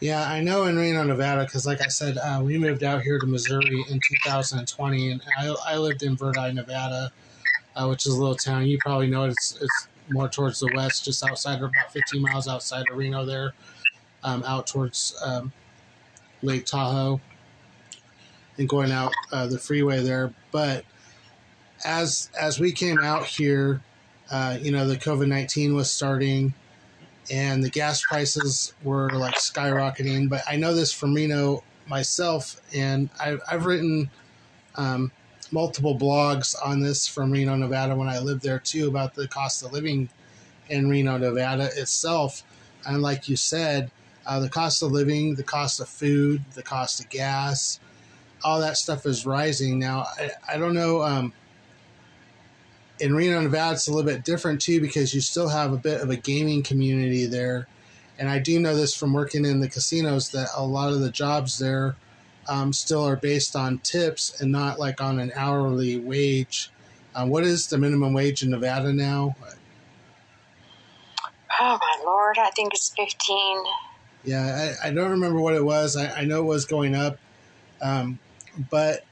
Yeah, 0.00 0.22
I 0.22 0.40
know 0.40 0.64
in 0.64 0.76
Reno, 0.76 1.02
Nevada, 1.02 1.44
because 1.44 1.66
like 1.66 1.80
I 1.80 1.88
said, 1.88 2.18
uh, 2.18 2.40
we 2.42 2.56
moved 2.56 2.84
out 2.84 3.02
here 3.02 3.18
to 3.18 3.26
Missouri 3.26 3.84
in 3.90 4.00
2020, 4.24 5.10
and 5.10 5.22
I, 5.36 5.54
I 5.66 5.76
lived 5.76 6.04
in 6.04 6.16
Verdi, 6.16 6.52
Nevada, 6.52 7.10
uh, 7.74 7.86
which 7.88 8.06
is 8.06 8.14
a 8.14 8.18
little 8.18 8.36
town. 8.36 8.66
You 8.66 8.78
probably 8.78 9.08
know 9.08 9.24
it. 9.24 9.30
It's, 9.30 9.60
it's 9.60 9.88
more 10.08 10.28
towards 10.28 10.60
the 10.60 10.70
west, 10.72 11.04
just 11.04 11.24
outside, 11.24 11.58
about 11.58 11.92
15 11.92 12.22
miles 12.22 12.46
outside 12.46 12.88
of 12.88 12.96
Reno 12.96 13.24
there 13.24 13.54
um, 14.22 14.42
out 14.44 14.66
towards 14.66 15.16
um, 15.24 15.52
Lake 16.42 16.64
Tahoe 16.64 17.20
and 18.56 18.68
going 18.68 18.92
out 18.92 19.12
uh, 19.32 19.46
the 19.46 19.58
freeway 19.58 20.00
there. 20.00 20.32
But 20.50 20.84
as 21.84 22.30
as 22.40 22.58
we 22.60 22.72
came 22.72 23.00
out 23.00 23.24
here, 23.24 23.82
uh, 24.30 24.58
you 24.60 24.72
know, 24.72 24.86
the 24.86 24.96
COVID 24.96 25.28
nineteen 25.28 25.74
was 25.74 25.90
starting, 25.92 26.54
and 27.30 27.62
the 27.62 27.70
gas 27.70 28.04
prices 28.04 28.74
were 28.82 29.10
like 29.10 29.34
skyrocketing. 29.34 30.28
But 30.28 30.42
I 30.48 30.56
know 30.56 30.74
this 30.74 30.92
from 30.92 31.14
Reno 31.14 31.62
myself, 31.86 32.60
and 32.74 33.08
I've, 33.20 33.40
I've 33.50 33.66
written 33.66 34.10
um, 34.76 35.10
multiple 35.50 35.98
blogs 35.98 36.54
on 36.64 36.80
this 36.80 37.06
from 37.06 37.30
Reno, 37.30 37.56
Nevada, 37.56 37.94
when 37.96 38.08
I 38.08 38.18
lived 38.18 38.42
there 38.42 38.58
too, 38.58 38.88
about 38.88 39.14
the 39.14 39.28
cost 39.28 39.62
of 39.62 39.72
living 39.72 40.08
in 40.68 40.88
Reno, 40.88 41.18
Nevada 41.18 41.70
itself. 41.76 42.42
And 42.86 43.02
like 43.02 43.28
you 43.28 43.36
said, 43.36 43.90
uh, 44.26 44.40
the 44.40 44.48
cost 44.48 44.82
of 44.82 44.92
living, 44.92 45.34
the 45.34 45.42
cost 45.42 45.80
of 45.80 45.88
food, 45.88 46.44
the 46.54 46.62
cost 46.62 47.00
of 47.00 47.08
gas, 47.08 47.80
all 48.44 48.60
that 48.60 48.76
stuff 48.76 49.06
is 49.06 49.26
rising 49.26 49.78
now. 49.78 50.06
I, 50.18 50.30
I 50.48 50.58
don't 50.58 50.74
know. 50.74 51.02
Um, 51.02 51.32
in 53.00 53.14
Reno, 53.14 53.40
Nevada, 53.40 53.74
it's 53.74 53.88
a 53.88 53.92
little 53.92 54.10
bit 54.10 54.24
different 54.24 54.60
too 54.60 54.80
because 54.80 55.14
you 55.14 55.20
still 55.20 55.48
have 55.48 55.72
a 55.72 55.76
bit 55.76 56.00
of 56.00 56.10
a 56.10 56.16
gaming 56.16 56.62
community 56.62 57.26
there. 57.26 57.66
And 58.18 58.28
I 58.28 58.38
do 58.38 58.58
know 58.58 58.74
this 58.74 58.96
from 58.96 59.12
working 59.12 59.44
in 59.44 59.60
the 59.60 59.68
casinos 59.68 60.30
that 60.30 60.48
a 60.56 60.64
lot 60.64 60.92
of 60.92 61.00
the 61.00 61.10
jobs 61.10 61.58
there 61.58 61.96
um, 62.48 62.72
still 62.72 63.04
are 63.04 63.16
based 63.16 63.54
on 63.54 63.78
tips 63.78 64.40
and 64.40 64.50
not 64.50 64.78
like 64.78 65.00
on 65.00 65.20
an 65.20 65.32
hourly 65.36 65.98
wage. 65.98 66.70
Uh, 67.14 67.26
what 67.26 67.44
is 67.44 67.68
the 67.68 67.78
minimum 67.78 68.12
wage 68.12 68.42
in 68.42 68.50
Nevada 68.50 68.92
now? 68.92 69.36
Oh 71.60 71.78
my 71.80 72.04
lord, 72.04 72.38
I 72.38 72.50
think 72.50 72.72
it's 72.74 72.92
fifteen. 72.96 73.62
Yeah, 74.24 74.74
I, 74.82 74.88
I 74.88 74.90
don't 74.92 75.10
remember 75.10 75.40
what 75.40 75.54
it 75.54 75.64
was. 75.64 75.96
I, 75.96 76.20
I 76.20 76.24
know 76.24 76.40
it 76.40 76.46
was 76.46 76.64
going 76.64 76.94
up, 76.94 77.18
um, 77.80 78.18
but 78.70 79.04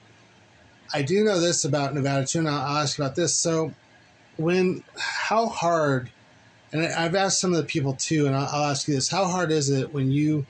I 0.92 1.02
do 1.02 1.24
know 1.24 1.40
this 1.40 1.64
about 1.64 1.94
Nevada 1.94 2.26
too, 2.26 2.40
and 2.40 2.48
I'll, 2.48 2.78
ask 2.78 2.98
about 2.98 3.14
this. 3.14 3.34
So, 3.34 3.72
when 4.36 4.82
how 4.96 5.48
hard, 5.48 6.10
and 6.72 6.86
I've 6.86 7.14
asked 7.14 7.40
some 7.40 7.52
of 7.52 7.58
the 7.58 7.64
people 7.64 7.94
too, 7.94 8.26
and 8.26 8.34
I'll, 8.34 8.48
I'll 8.52 8.70
ask 8.70 8.88
you 8.88 8.94
this: 8.94 9.08
How 9.08 9.26
hard 9.26 9.50
is 9.50 9.70
it 9.70 9.92
when 9.92 10.10
you 10.10 10.46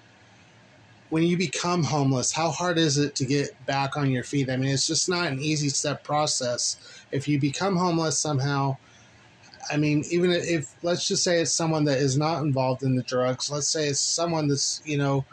when 1.10 1.22
you 1.22 1.36
become 1.36 1.84
homeless? 1.84 2.32
How 2.32 2.50
hard 2.50 2.78
is 2.78 2.98
it 2.98 3.14
to 3.16 3.24
get 3.24 3.64
back 3.66 3.96
on 3.96 4.10
your 4.10 4.24
feet? 4.24 4.50
I 4.50 4.56
mean, 4.56 4.70
it's 4.70 4.86
just 4.86 5.08
not 5.08 5.28
an 5.28 5.40
easy 5.40 5.68
step 5.68 6.02
process. 6.04 6.76
If 7.12 7.28
you 7.28 7.40
become 7.40 7.76
homeless 7.76 8.18
somehow, 8.18 8.76
I 9.70 9.76
mean, 9.76 10.04
even 10.10 10.30
if 10.30 10.74
let's 10.82 11.06
just 11.06 11.24
say 11.24 11.40
it's 11.40 11.52
someone 11.52 11.84
that 11.84 11.98
is 11.98 12.16
not 12.16 12.42
involved 12.42 12.82
in 12.82 12.96
the 12.96 13.02
drugs, 13.02 13.50
let's 13.50 13.68
say 13.68 13.88
it's 13.88 14.00
someone 14.00 14.48
that's 14.48 14.82
you 14.84 14.98
know 14.98 15.24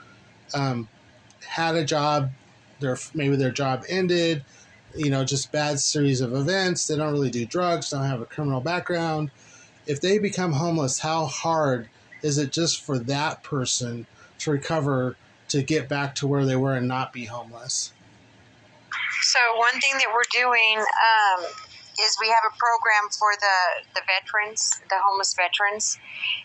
um, 0.53 0.87
had 1.45 1.75
a 1.75 1.83
job, 1.83 2.31
their 2.79 2.97
maybe 3.13 3.35
their 3.35 3.51
job 3.51 3.83
ended, 3.89 4.43
you 4.95 5.09
know, 5.09 5.23
just 5.23 5.51
bad 5.51 5.79
series 5.79 6.21
of 6.21 6.33
events. 6.33 6.87
They 6.87 6.95
don't 6.95 7.11
really 7.11 7.31
do 7.31 7.45
drugs, 7.45 7.89
don't 7.89 8.05
have 8.05 8.21
a 8.21 8.25
criminal 8.25 8.61
background. 8.61 9.31
If 9.85 10.01
they 10.01 10.17
become 10.17 10.53
homeless, 10.53 10.99
how 10.99 11.25
hard 11.25 11.89
is 12.21 12.37
it 12.37 12.51
just 12.51 12.81
for 12.81 12.97
that 12.99 13.43
person 13.43 14.05
to 14.39 14.51
recover 14.51 15.17
to 15.49 15.61
get 15.61 15.89
back 15.89 16.15
to 16.15 16.27
where 16.27 16.45
they 16.45 16.55
were 16.55 16.75
and 16.75 16.87
not 16.87 17.11
be 17.11 17.25
homeless? 17.25 17.91
So 19.21 19.39
one 19.55 19.79
thing 19.79 19.93
that 19.93 20.07
we're 20.13 20.29
doing 20.31 20.79
um, 20.79 21.45
is 21.99 22.17
we 22.19 22.27
have 22.27 22.43
a 22.45 22.55
program 22.57 23.09
for 23.17 23.31
the 23.39 23.85
the 23.95 24.01
veterans, 24.07 24.81
the 24.89 24.97
homeless 25.03 25.33
veterans, 25.33 25.97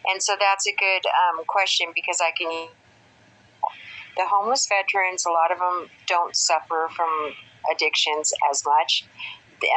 and 0.07 0.23
so 0.23 0.37
that's 0.39 0.67
a 0.67 0.73
good 0.73 1.07
um, 1.07 1.45
question 1.47 1.89
because 1.95 2.21
I 2.21 2.31
can. 2.37 2.69
The 4.17 4.25
homeless 4.27 4.67
veterans, 4.67 5.25
a 5.27 5.31
lot 5.31 5.53
of 5.53 5.59
them 5.59 5.89
don't 6.09 6.35
suffer 6.35 6.89
from 6.97 7.35
addictions 7.73 8.33
as 8.51 8.63
much. 8.65 9.05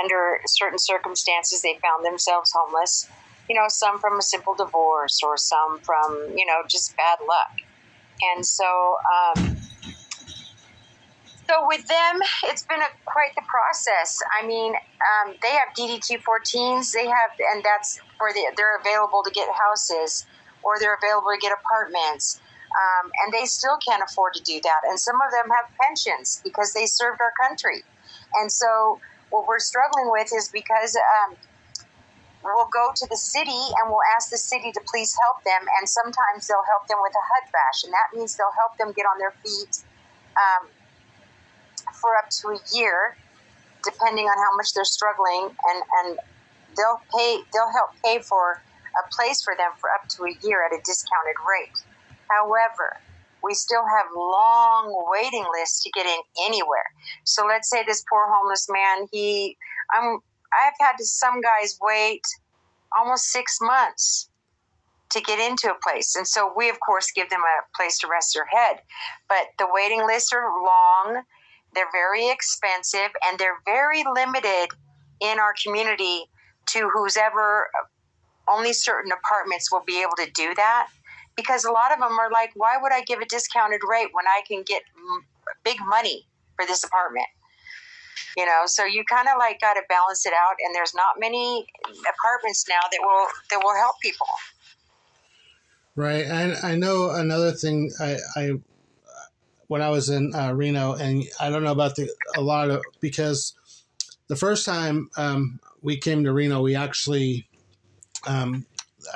Under 0.04 0.40
certain 0.46 0.78
circumstances, 0.78 1.62
they 1.62 1.80
found 1.82 2.06
themselves 2.06 2.52
homeless. 2.56 3.10
You 3.50 3.56
know, 3.56 3.66
some 3.68 4.00
from 4.00 4.20
a 4.20 4.22
simple 4.22 4.54
divorce, 4.54 5.22
or 5.24 5.38
some 5.38 5.80
from 5.80 6.34
you 6.36 6.46
know 6.46 6.62
just 6.68 6.96
bad 6.96 7.20
luck. 7.28 7.62
And 8.36 8.46
so, 8.46 8.98
um, 9.12 9.58
so 11.50 11.56
with 11.68 11.88
them, 11.88 12.20
it's 12.46 12.64
been 12.64 12.82
a, 12.82 12.90
quite 13.06 13.34
the 13.36 13.42
process. 13.48 14.20
I 14.40 14.46
mean, 14.46 14.74
um, 14.76 15.34
they 15.42 15.50
have 15.50 15.70
DD-214s. 15.76 16.94
They 16.94 17.08
have, 17.08 17.32
and 17.54 17.64
that's 17.64 18.00
for 18.18 18.32
the 18.32 18.54
they're 18.56 18.78
available 18.78 19.24
to 19.24 19.32
get 19.32 19.50
houses, 19.50 20.26
or 20.64 20.80
they're 20.80 20.98
available 21.02 21.32
to 21.32 21.40
get 21.42 21.52
apartments. 21.52 22.40
Um, 22.72 23.12
and 23.24 23.34
they 23.34 23.46
still 23.46 23.78
can't 23.86 24.04
afford 24.04 24.34
to 24.36 24.44
do 24.44 24.60
that. 24.64 24.82
And 24.88 25.00
some 25.00 25.20
of 25.20 25.32
them 25.32 25.52
have 25.52 25.68
pensions 25.80 26.42
because 26.44 26.74
they 26.74 26.86
served 26.86 27.20
our 27.20 27.34
country. 27.36 27.84
And 28.40 28.52
so, 28.52 29.00
what 29.30 29.48
we're 29.48 29.60
struggling 29.60 30.12
with 30.12 30.32
is 30.36 30.50
because 30.52 30.96
um, 30.96 31.36
we'll 32.44 32.70
go 32.72 32.92
to 32.96 33.08
the 33.10 33.18
city 33.18 33.62
and 33.80 33.90
we'll 33.90 34.06
ask 34.16 34.30
the 34.30 34.38
city 34.38 34.72
to 34.72 34.82
please 34.88 35.16
help 35.24 35.44
them, 35.44 35.68
and 35.80 35.88
sometimes 35.88 36.48
they'll 36.48 36.68
help 36.68 36.88
them 36.88 36.98
with 37.02 37.14
a 37.14 37.26
HUD-VASH, 37.36 37.84
and 37.86 37.94
that 37.94 38.08
means 38.16 38.36
they'll 38.36 38.58
help 38.60 38.78
them 38.78 38.92
get 38.92 39.06
on 39.06 39.18
their 39.20 39.34
feet 39.44 39.84
um, 40.36 40.68
for 41.94 42.18
up 42.18 42.30
to 42.42 42.50
a 42.50 42.60
year, 42.76 43.16
depending 43.84 44.26
on 44.26 44.38
how 44.38 44.56
much 44.56 44.74
they're 44.74 44.86
struggling, 44.86 45.56
and 45.70 45.80
and 46.04 46.20
they'll 46.76 47.02
pay 47.16 47.42
they'll 47.54 47.72
help 47.72 47.92
pay 48.04 48.20
for 48.20 48.62
a 48.96 49.04
place 49.16 49.42
for 49.42 49.56
them 49.56 49.72
for 49.80 49.90
up 49.92 50.08
to 50.10 50.24
a 50.24 50.34
year 50.44 50.66
at 50.66 50.74
a 50.74 50.82
discounted 50.84 51.38
rate. 51.48 51.78
However, 52.36 52.98
we 53.44 53.54
still 53.54 53.84
have 53.98 54.06
long 54.16 55.06
waiting 55.12 55.46
lists 55.60 55.82
to 55.84 55.90
get 55.92 56.06
in 56.06 56.20
anywhere. 56.46 56.86
So 57.26 57.46
let's 57.46 57.70
say 57.70 57.84
this 57.84 58.04
poor 58.10 58.28
homeless 58.30 58.68
man, 58.70 59.08
he, 59.12 59.58
I'm, 59.94 60.20
I've 60.54 60.74
had 60.80 61.00
some 61.00 61.42
guys 61.42 61.78
wait 61.82 62.22
almost 62.98 63.32
six 63.32 63.58
months 63.62 64.30
to 65.12 65.22
get 65.22 65.40
into 65.40 65.70
a 65.70 65.80
place. 65.90 66.16
And 66.16 66.28
so 66.28 66.54
we, 66.56 66.70
of 66.70 66.80
course, 66.80 67.12
give 67.12 67.30
them 67.30 67.42
a 67.42 67.78
place 67.78 67.98
to 68.00 68.08
rest 68.08 68.34
their 68.34 68.46
head. 68.46 68.82
But 69.28 69.48
the 69.58 69.68
waiting 69.70 70.06
lists 70.06 70.32
are 70.34 70.48
long, 70.64 71.24
they're 71.74 71.92
very 71.92 72.30
expensive, 72.30 73.12
and 73.26 73.38
they're 73.38 73.60
very 73.66 74.04
limited 74.14 74.68
in 75.20 75.40
our 75.40 75.54
community 75.66 76.26
to 76.68 76.90
who's 76.94 77.18
ever, 77.18 77.68
uh, 77.80 78.52
only 78.52 78.74
certain 78.74 79.12
apartments 79.12 79.72
will 79.72 79.84
be 79.86 80.02
able 80.02 80.16
to 80.18 80.30
do 80.34 80.54
that 80.56 80.88
because 81.36 81.64
a 81.64 81.72
lot 81.72 81.92
of 81.92 82.00
them 82.00 82.20
are 82.20 82.30
like, 82.32 82.52
why 82.56 82.78
would 82.82 82.92
I 82.92 83.02
give 83.02 83.20
a 83.20 83.26
discounted 83.26 83.82
rate 83.88 84.10
when 84.12 84.26
I 84.28 84.42
can 84.48 84.64
get 84.64 84.84
big 85.64 85.78
money 85.86 86.28
for 86.56 86.66
this 86.66 86.84
apartment? 86.84 87.28
You 88.38 88.46
know, 88.46 88.64
so 88.66 88.86
you 88.86 89.04
kind 89.04 89.28
of 89.28 89.38
like 89.38 89.60
got 89.60 89.74
to 89.74 89.82
balance 89.90 90.26
it 90.26 90.34
out, 90.34 90.56
and 90.64 90.74
there's 90.74 90.94
not 90.94 91.20
many 91.20 91.66
apartments 91.86 92.66
now 92.70 92.80
that 92.90 93.00
will 93.02 93.28
that 93.50 93.62
will 93.64 93.76
help 93.76 93.96
people. 94.02 94.28
Right, 95.96 96.26
and 96.26 96.56
I 96.64 96.76
know 96.76 97.12
another 97.12 97.52
thing. 97.52 97.92
I, 98.00 98.18
I 98.36 98.52
when 99.68 99.82
I 99.82 99.90
was 99.90 100.10
in 100.10 100.34
uh, 100.34 100.54
Reno, 100.54 100.94
and 100.94 101.24
I 101.40 101.50
don't 101.50 101.64
know 101.64 101.72
about 101.72 101.96
the 101.96 102.10
a 102.36 102.42
lot 102.42 102.70
of 102.70 102.82
because 103.02 103.54
the 104.28 104.36
first 104.38 104.66
time 104.66 105.10
um, 105.18 105.60
we 105.82 105.98
came 105.98 106.24
to 106.24 106.32
Reno, 106.32 106.62
we 106.62 106.76
actually 106.76 107.48
um, 108.26 108.66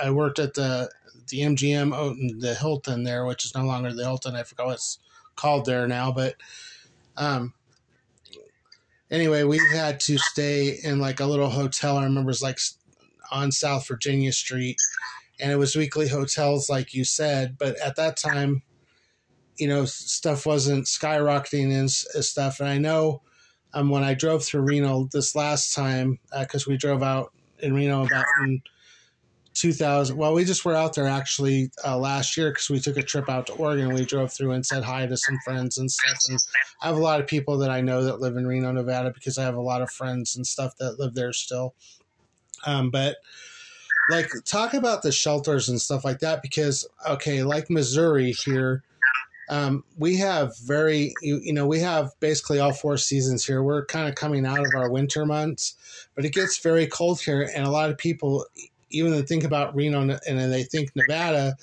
I 0.02 0.10
worked 0.12 0.40
at 0.40 0.56
the 0.56 0.90
the 1.30 1.40
MGM 1.42 2.20
in 2.20 2.40
the 2.40 2.56
Hilton 2.56 3.04
there, 3.04 3.26
which 3.26 3.46
is 3.46 3.56
no 3.56 3.66
longer 3.66 3.94
the 3.94 4.04
Hilton. 4.04 4.36
I 4.36 4.44
forgot 4.44 4.68
what 4.68 4.76
it's 4.76 5.00
called 5.36 5.66
there 5.66 5.88
now, 5.88 6.12
but 6.12 6.36
um, 7.18 7.54
anyway, 9.10 9.44
we 9.44 9.60
had 9.74 10.00
to 10.02 10.18
stay 10.18 10.78
in 10.84 11.00
like 11.00 11.20
a 11.20 11.26
little 11.26 11.50
hotel. 11.50 11.98
I 11.98 12.04
remember 12.04 12.30
it 12.30 12.34
was 12.34 12.44
like 12.44 12.60
on 13.32 13.52
South 13.52 13.88
Virginia 13.88 14.32
Street, 14.32 14.78
and 15.40 15.52
it 15.52 15.58
was 15.58 15.76
weekly 15.76 16.08
hotels, 16.08 16.70
like 16.70 16.94
you 16.94 17.04
said. 17.04 17.58
But 17.58 17.78
at 17.78 17.96
that 17.96 18.18
time, 18.18 18.64
you 19.58 19.68
know, 19.68 19.86
stuff 19.86 20.46
wasn't 20.46 20.86
skyrocketing 20.86 21.72
and 21.74 21.90
stuff. 21.92 22.60
And 22.60 22.70
I 22.70 22.78
know 22.78 23.22
um, 23.74 23.90
when 23.90 24.04
I 24.04 24.14
drove 24.14 24.44
through 24.44 24.62
Reno 24.62 25.08
this 25.12 25.36
last 25.36 25.74
time, 25.74 26.20
because 26.38 26.68
uh, 26.68 26.72
we 26.72 26.78
drove 26.78 27.04
out 27.04 27.32
in 27.60 27.74
Reno 27.74 28.06
about 28.06 28.26
in 28.44 28.62
2000. 29.56 30.16
Well, 30.16 30.34
we 30.34 30.46
just 30.46 30.64
were 30.66 30.76
out 30.76 30.94
there 30.94 31.08
actually 31.08 31.72
uh, 31.84 31.98
last 31.98 32.38
year 32.38 32.52
because 32.52 32.70
we 32.70 32.80
took 32.80 32.98
a 32.98 33.04
trip 33.04 33.30
out 33.30 33.48
to 33.48 33.54
Oregon. 33.54 33.94
We 33.94 34.06
drove 34.06 34.32
through 34.32 34.52
and 34.52 34.66
said 34.66 34.84
hi 34.84 35.08
to 35.08 35.18
some 35.18 35.40
friends 35.44 35.78
and 35.78 35.90
stuff. 35.90 36.18
And 36.30 36.40
I 36.82 36.88
have 36.88 36.98
a 36.98 37.00
lot 37.00 37.20
of 37.20 37.28
people 37.28 37.58
that 37.60 37.72
I 37.72 37.82
know 37.82 38.04
that 38.04 38.20
live 38.20 38.38
in 38.38 38.46
Reno, 38.46 38.72
Nevada, 38.72 39.12
because 39.12 39.38
I 39.38 39.44
have 39.44 39.56
a 39.56 39.62
lot 39.62 39.82
of 39.82 39.90
friends 39.90 40.36
and 40.36 40.46
stuff 40.46 40.76
that 40.80 41.00
live 41.00 41.14
there 41.16 41.34
still. 41.34 41.74
Um, 42.66 42.92
but 42.92 43.18
like, 44.10 44.30
talk 44.46 44.74
about 44.74 45.02
the 45.02 45.12
shelters 45.12 45.70
and 45.70 45.82
stuff 45.82 46.06
like 46.06 46.20
that 46.20 46.42
because, 46.42 46.88
okay, 47.10 47.42
like 47.44 47.70
Missouri 47.70 48.32
here. 48.46 48.84
Um, 49.48 49.84
we 49.98 50.18
have 50.18 50.58
very, 50.60 51.14
you, 51.22 51.40
you 51.44 51.54
know, 51.54 51.68
we 51.68 51.80
have 51.80 52.12
basically 52.20 52.60
all 52.60 52.74
four 52.74 52.98
seasons 52.98 53.46
here. 53.46 53.62
We're 53.62 53.86
kind 53.86 54.10
of 54.10 54.16
coming 54.16 54.44
out 54.46 54.66
of 54.66 54.74
our 54.74 54.90
winter 54.90 55.24
months, 55.24 55.76
but 56.16 56.26
it 56.26 56.34
gets 56.34 56.58
very 56.58 56.88
cold 56.88 57.22
here, 57.22 57.50
and 57.56 57.66
a 57.66 57.70
lot 57.70 57.92
of 57.92 57.98
people, 57.98 58.46
even 59.04 59.26
think 59.26 59.44
about 59.44 59.76
Reno 59.76 60.02
and 60.02 60.20
then 60.26 60.52
they 60.52 60.64
think 60.64 60.96
Nevada, 60.96 61.56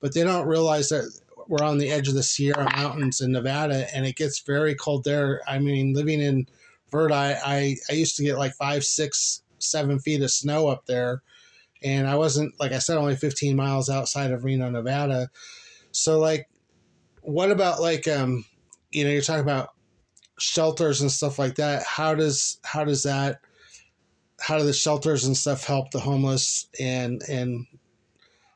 but 0.00 0.14
they 0.14 0.22
don't 0.22 0.46
realize 0.46 0.88
that 0.90 1.10
we're 1.48 1.64
on 1.64 1.78
the 1.78 1.90
edge 1.90 2.08
of 2.08 2.14
the 2.14 2.22
Sierra 2.22 2.68
Mountains 2.76 3.20
in 3.20 3.32
Nevada, 3.32 3.86
and 3.94 4.04
it 4.06 4.16
gets 4.16 4.40
very 4.40 4.74
cold 4.74 5.04
there. 5.04 5.42
I 5.46 5.58
mean, 5.58 5.94
living 5.94 6.20
in 6.20 6.46
Verdi, 6.90 7.14
I, 7.14 7.76
I 7.88 7.92
used 7.92 8.16
to 8.16 8.24
get 8.24 8.38
like 8.38 8.54
five, 8.54 8.84
six, 8.84 9.42
seven 9.58 9.98
feet 9.98 10.22
of 10.22 10.30
snow 10.30 10.68
up 10.68 10.86
there, 10.86 11.22
and 11.82 12.06
I 12.06 12.16
wasn't 12.16 12.58
like 12.58 12.72
I 12.72 12.78
said 12.78 12.96
only 12.96 13.16
15 13.16 13.54
miles 13.54 13.88
outside 13.88 14.32
of 14.32 14.44
Reno, 14.44 14.70
Nevada. 14.70 15.30
So 15.92 16.18
like, 16.18 16.48
what 17.22 17.50
about 17.50 17.80
like 17.80 18.08
um, 18.08 18.44
you 18.90 19.04
know, 19.04 19.10
you're 19.10 19.22
talking 19.22 19.42
about 19.42 19.70
shelters 20.38 21.00
and 21.00 21.10
stuff 21.10 21.38
like 21.38 21.56
that. 21.56 21.82
How 21.84 22.14
does 22.14 22.58
how 22.64 22.84
does 22.84 23.02
that 23.04 23.40
how 24.46 24.58
do 24.58 24.64
the 24.64 24.72
shelters 24.72 25.24
and 25.24 25.36
stuff 25.36 25.64
help 25.64 25.90
the 25.90 25.98
homeless 25.98 26.68
and 26.78 27.20
and 27.28 27.66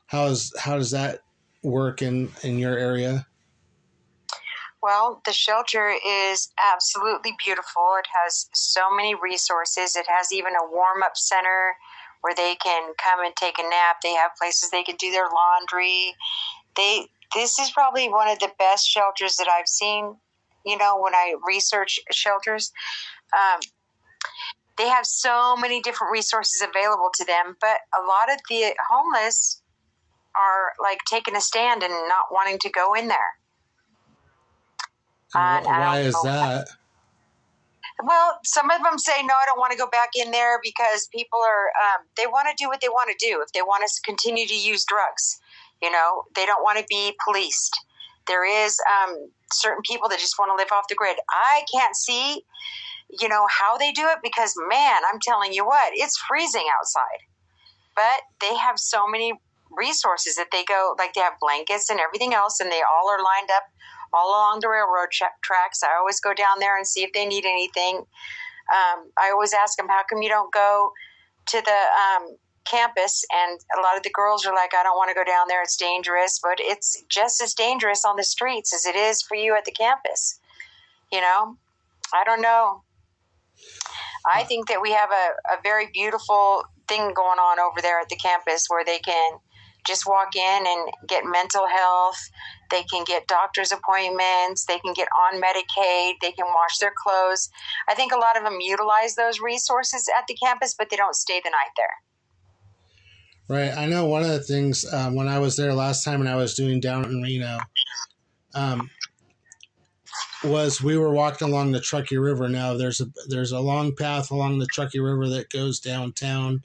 how 0.07 0.27
is 0.27 0.55
how 0.57 0.77
does 0.77 0.93
that 0.93 1.19
work 1.65 2.01
in 2.01 2.31
in 2.45 2.61
your 2.61 2.79
area? 2.79 3.27
Well, 4.81 5.21
the 5.27 5.33
shelter 5.33 5.93
is 6.07 6.49
absolutely 6.73 7.35
beautiful. 7.45 7.97
It 7.99 8.07
has 8.25 8.49
so 8.55 8.83
many 8.95 9.17
resources. 9.17 9.97
It 9.97 10.07
has 10.09 10.33
even 10.33 10.53
a 10.55 10.71
warm 10.71 11.03
up 11.03 11.17
center 11.17 11.75
where 12.21 12.37
they 12.37 12.55
can 12.63 12.93
come 13.03 13.25
and 13.25 13.35
take 13.35 13.59
a 13.59 13.69
nap. 13.69 13.97
They 14.01 14.15
have 14.15 14.31
places 14.41 14.71
they 14.71 14.85
can 14.85 14.97
do 14.97 15.11
their 15.11 15.27
laundry. 15.27 16.15
They 16.77 17.09
this 17.35 17.59
is 17.59 17.71
probably 17.73 18.09
one 18.09 18.29
of 18.29 18.39
the 18.39 18.53
best 18.61 18.89
shelters 18.89 19.37
that 19.37 19.49
I've 19.49 19.69
seen. 19.69 20.17
You 20.65 20.79
know, 20.79 21.01
when 21.01 21.17
I 21.17 21.35
research 21.45 21.99
shelters, 22.13 22.71
um, 23.33 23.61
they 24.79 24.89
have 24.89 25.07
so 25.07 25.57
many 25.57 25.81
different 25.81 26.13
resources 26.13 26.63
available 26.63 27.11
to 27.15 27.25
them. 27.25 27.57
But 27.61 27.79
a 27.97 28.03
lot 28.07 28.33
of 28.33 28.41
the 28.49 28.75
homeless 28.91 29.63
are 30.37 30.73
like 30.83 31.01
taking 31.09 31.37
a 31.37 31.41
stand 31.41 31.83
and 31.83 31.93
not 32.09 32.27
wanting 32.31 32.59
to 32.61 32.71
go 32.71 32.95
in 32.95 33.09
there. 33.09 33.19
why 35.65 36.01
is 36.01 36.23
that? 36.23 36.69
Well, 38.03 38.39
some 38.45 38.71
of 38.71 38.83
them 38.83 38.99
say, 38.99 39.23
no, 39.23 39.35
I 39.35 39.45
don't 39.47 39.59
want 39.59 39.73
to 39.73 39.79
go 39.79 39.87
back 39.87 40.11
in 40.17 40.31
there 40.31 40.59
because 40.63 41.09
people 41.15 41.39
are, 41.39 41.67
um, 41.85 42.07
they 42.17 42.27
want 42.27 42.49
to 42.49 42.55
do 42.57 42.69
what 42.69 42.81
they 42.81 42.89
want 42.89 43.11
to 43.11 43.27
do. 43.27 43.43
If 43.45 43.53
they 43.53 43.63
want 43.63 43.85
to 43.87 44.03
continue 44.03 44.47
to 44.47 44.55
use 44.55 44.85
drugs, 44.85 45.39
you 45.83 45.91
know, 45.91 46.25
they 46.35 46.47
don't 46.47 46.63
want 46.63 46.79
to 46.79 46.85
be 46.89 47.15
policed. 47.25 47.79
There 48.27 48.45
is 48.45 48.79
um, 48.89 49.31
certain 49.53 49.83
people 49.85 50.09
that 50.09 50.19
just 50.19 50.39
want 50.39 50.51
to 50.51 50.57
live 50.57 50.73
off 50.73 50.89
the 50.89 50.95
grid. 50.95 51.17
I 51.31 51.63
can't 51.73 51.97
see, 51.97 52.43
you 53.19 53.29
know, 53.29 53.47
how 53.51 53.77
they 53.77 53.93
do 53.93 54.07
it 54.09 54.19
because, 54.23 54.55
man, 54.69 55.03
I'm 55.11 55.21
telling 55.21 55.53
you 55.53 55.67
what, 55.67 55.93
it's 55.95 56.17
freezing 56.17 56.67
outside. 56.79 57.27
But 57.97 58.23
they 58.41 58.57
have 58.57 58.79
so 58.79 59.07
many 59.09 59.33
resources 59.71 60.37
that 60.37 60.49
they 60.53 60.65
go, 60.65 60.95
like 60.99 61.15
they 61.15 61.21
have 61.21 61.35
blankets 61.41 61.91
and 61.91 62.01
everything 62.01 62.35
else, 62.35 62.61
and 62.61 62.71
they 62.71 62.83
all 62.83 63.11
are 63.11 63.19
lined 63.19 63.51
up 63.51 63.65
all 64.13 64.31
along 64.31 64.61
the 64.61 64.69
railroad 64.69 65.11
tra- 65.13 65.29
tracks. 65.43 65.83
I 65.83 65.97
always 65.99 66.21
go 66.21 66.35
down 66.35 66.59
there 66.59 66.77
and 66.77 66.87
see 66.87 67.03
if 67.03 67.13
they 67.13 67.27
need 67.27 67.45
anything. 67.45 67.97
Um, 67.97 69.11
I 69.19 69.31
always 69.33 69.53
ask 69.53 69.77
them, 69.77 69.89
how 69.89 70.03
come 70.09 70.23
you 70.23 70.29
don't 70.29 70.53
go 70.53 70.93
to 71.47 71.61
the 71.61 71.71
um, 71.71 72.37
campus? 72.65 73.25
And 73.33 73.59
a 73.77 73.81
lot 73.83 73.97
of 73.97 74.03
the 74.03 74.11
girls 74.11 74.47
are 74.47 74.55
like, 74.55 74.75
I 74.75 74.83
don't 74.83 74.97
want 74.97 75.11
to 75.11 75.15
go 75.15 75.25
down 75.25 75.47
there. 75.49 75.63
It's 75.63 75.77
dangerous. 75.77 76.39
But 76.43 76.59
it's 76.61 77.03
just 77.09 77.43
as 77.43 77.55
dangerous 77.55 78.05
on 78.05 78.17
the 78.17 78.25
streets 78.25 78.75
as 78.75 78.87
it 78.87 78.97
is 78.97 79.23
for 79.23 79.35
you 79.37 79.57
at 79.57 79.65
the 79.65 79.73
campus. 79.73 80.39
You 81.13 81.21
know, 81.21 81.57
I 82.15 82.23
don't 82.25 82.41
know. 82.41 82.83
I 84.27 84.45
think 84.45 84.69
that 84.69 84.83
we 84.83 84.93
have 84.93 85.11
a, 85.11 85.55
a 85.55 85.63
very 85.63 85.89
beautiful 85.93 86.65
thing 86.89 87.01
going 87.15 87.39
on 87.39 87.59
over 87.59 87.81
there 87.81 88.01
at 88.01 88.09
the 88.09 88.17
campus 88.17 88.67
where 88.69 88.85
they 88.85 88.99
can 88.99 89.39
just 89.87 90.07
walk 90.07 90.37
in 90.37 90.67
and 90.67 90.91
get 91.09 91.25
mental 91.25 91.67
health. 91.67 92.19
They 92.71 92.83
can 92.83 93.05
get 93.05 93.27
doctor's 93.27 93.73
appointments. 93.73 94.67
They 94.67 94.79
can 94.79 94.93
get 94.93 95.09
on 95.33 95.41
Medicaid. 95.41 96.15
They 96.21 96.33
can 96.33 96.47
wash 96.47 96.79
their 96.79 96.93
clothes. 96.95 97.49
I 97.89 97.95
think 97.95 98.13
a 98.13 98.19
lot 98.19 98.37
of 98.37 98.45
them 98.45 98.61
utilize 98.61 99.15
those 99.15 99.41
resources 99.41 100.09
at 100.17 100.27
the 100.29 100.35
campus, 100.35 100.75
but 100.79 100.91
they 100.91 100.97
don't 100.97 101.17
stay 101.17 101.41
the 101.43 101.51
night 101.51 101.73
there. 101.77 101.97
Right. 103.49 103.77
I 103.77 103.87
know 103.87 104.07
one 104.07 104.23
of 104.23 104.29
the 104.29 104.41
things 104.41 104.85
um, 104.93 105.15
when 105.15 105.27
I 105.27 105.39
was 105.39 105.57
there 105.57 105.75
last 105.75 106.05
time 106.05 106.21
and 106.21 106.29
I 106.29 106.37
was 106.37 106.55
doing 106.55 106.79
down 106.79 107.05
in 107.07 107.21
Reno 107.23 107.59
um, 108.55 108.91
was 110.45 110.83
we 110.83 110.97
were 110.97 111.13
walking 111.13 111.49
along 111.49 111.73
the 111.73 111.81
Truckee 111.81 112.17
River. 112.17 112.49
Now 112.49 112.75
there's 112.75 113.01
a 113.01 113.07
there's 113.29 113.53
a 113.53 113.61
long 113.61 113.95
path 113.95 114.31
along 114.31 114.59
the 114.59 114.67
Truckee 114.67 115.01
River 115.01 115.29
that 115.29 115.51
goes 115.51 115.81
downtown 115.81 116.63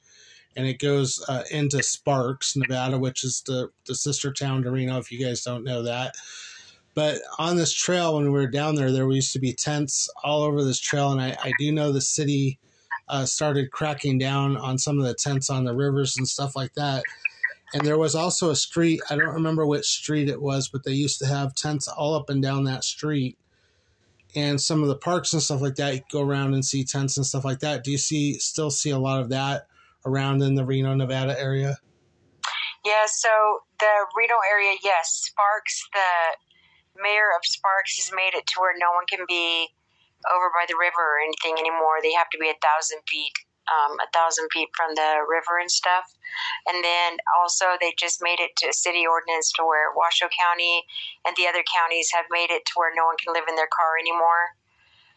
and 0.55 0.65
it 0.65 0.79
goes 0.79 1.23
uh, 1.27 1.43
into 1.51 1.83
Sparks, 1.83 2.55
Nevada, 2.55 2.97
which 2.97 3.23
is 3.23 3.41
the, 3.45 3.69
the 3.87 3.95
sister 3.95 4.31
town 4.31 4.63
to 4.63 4.71
Reno, 4.71 4.97
if 4.97 5.11
you 5.11 5.23
guys 5.23 5.43
don't 5.43 5.65
know 5.65 5.83
that. 5.83 6.15
But 6.93 7.19
on 7.37 7.57
this 7.57 7.73
trail, 7.73 8.15
when 8.15 8.25
we 8.25 8.29
were 8.29 8.47
down 8.47 8.75
there, 8.75 8.91
there 8.91 9.09
used 9.11 9.33
to 9.33 9.39
be 9.39 9.51
tents 9.51 10.09
all 10.23 10.43
over 10.43 10.63
this 10.63 10.79
trail. 10.79 11.11
And 11.11 11.19
I, 11.19 11.35
I 11.43 11.51
do 11.59 11.73
know 11.73 11.91
the 11.91 11.99
city 11.99 12.57
uh, 13.09 13.25
started 13.25 13.71
cracking 13.71 14.17
down 14.17 14.55
on 14.55 14.77
some 14.77 14.97
of 14.97 15.05
the 15.05 15.13
tents 15.13 15.49
on 15.49 15.65
the 15.65 15.75
rivers 15.75 16.15
and 16.17 16.27
stuff 16.27 16.55
like 16.55 16.73
that. 16.75 17.03
And 17.73 17.85
there 17.85 17.97
was 17.97 18.15
also 18.15 18.49
a 18.49 18.55
street, 18.55 19.01
I 19.09 19.17
don't 19.17 19.33
remember 19.33 19.65
which 19.65 19.85
street 19.85 20.29
it 20.29 20.41
was, 20.41 20.69
but 20.69 20.85
they 20.85 20.93
used 20.93 21.19
to 21.19 21.25
have 21.25 21.53
tents 21.53 21.89
all 21.89 22.15
up 22.15 22.29
and 22.29 22.41
down 22.41 22.63
that 22.63 22.85
street. 22.85 23.37
And 24.35 24.59
some 24.59 24.81
of 24.81 24.89
the 24.89 24.97
parks 24.97 25.31
and 25.31 25.41
stuff 25.41 25.61
like 25.61 25.75
that, 25.75 25.93
you 25.95 26.01
go 26.11 26.21
around 26.21 26.53
and 26.53 26.65
see 26.65 26.83
tents 26.83 27.15
and 27.17 27.25
stuff 27.25 27.45
like 27.45 27.59
that. 27.59 27.83
Do 27.83 27.91
you 27.91 27.97
see 27.97 28.33
still 28.33 28.69
see 28.69 28.89
a 28.89 28.99
lot 28.99 29.21
of 29.21 29.29
that 29.29 29.67
around 30.05 30.41
in 30.41 30.55
the 30.55 30.65
Reno, 30.65 30.93
Nevada 30.93 31.39
area? 31.39 31.77
Yeah, 32.83 33.05
so 33.07 33.29
the 33.79 34.05
Reno 34.15 34.35
area, 34.51 34.77
yes, 34.83 35.25
Sparks, 35.25 35.87
the 35.93 37.01
mayor 37.01 37.33
of 37.35 37.41
Sparks 37.43 37.97
has 37.97 38.11
made 38.13 38.37
it 38.37 38.45
to 38.45 38.59
where 38.59 38.75
no 38.77 38.91
one 38.93 39.05
can 39.09 39.25
be 39.27 39.67
over 40.29 40.49
by 40.53 40.65
the 40.67 40.75
river 40.79 41.01
or 41.01 41.19
anything 41.23 41.57
anymore. 41.57 41.97
They 42.01 42.13
have 42.13 42.29
to 42.29 42.37
be 42.37 42.49
a 42.49 42.59
thousand 42.61 43.01
feet, 43.09 43.33
um, 43.67 43.97
a 43.99 44.09
thousand 44.13 44.49
feet 44.53 44.69
from 44.75 44.95
the 44.95 45.25
river 45.27 45.59
and 45.59 45.69
stuff. 45.69 46.05
And 46.67 46.83
then 46.83 47.17
also 47.41 47.77
they 47.79 47.93
just 47.97 48.21
made 48.21 48.39
it 48.39 48.55
to 48.63 48.69
a 48.69 48.73
city 48.73 49.05
ordinance 49.05 49.51
to 49.57 49.65
where 49.65 49.93
Washoe 49.95 50.31
County 50.33 50.83
and 51.25 51.35
the 51.35 51.47
other 51.47 51.63
counties 51.65 52.09
have 52.13 52.25
made 52.29 52.49
it 52.49 52.65
to 52.65 52.73
where 52.75 52.93
no 52.93 53.05
one 53.05 53.17
can 53.17 53.33
live 53.33 53.47
in 53.47 53.55
their 53.55 53.71
car 53.71 53.97
anymore 53.99 54.55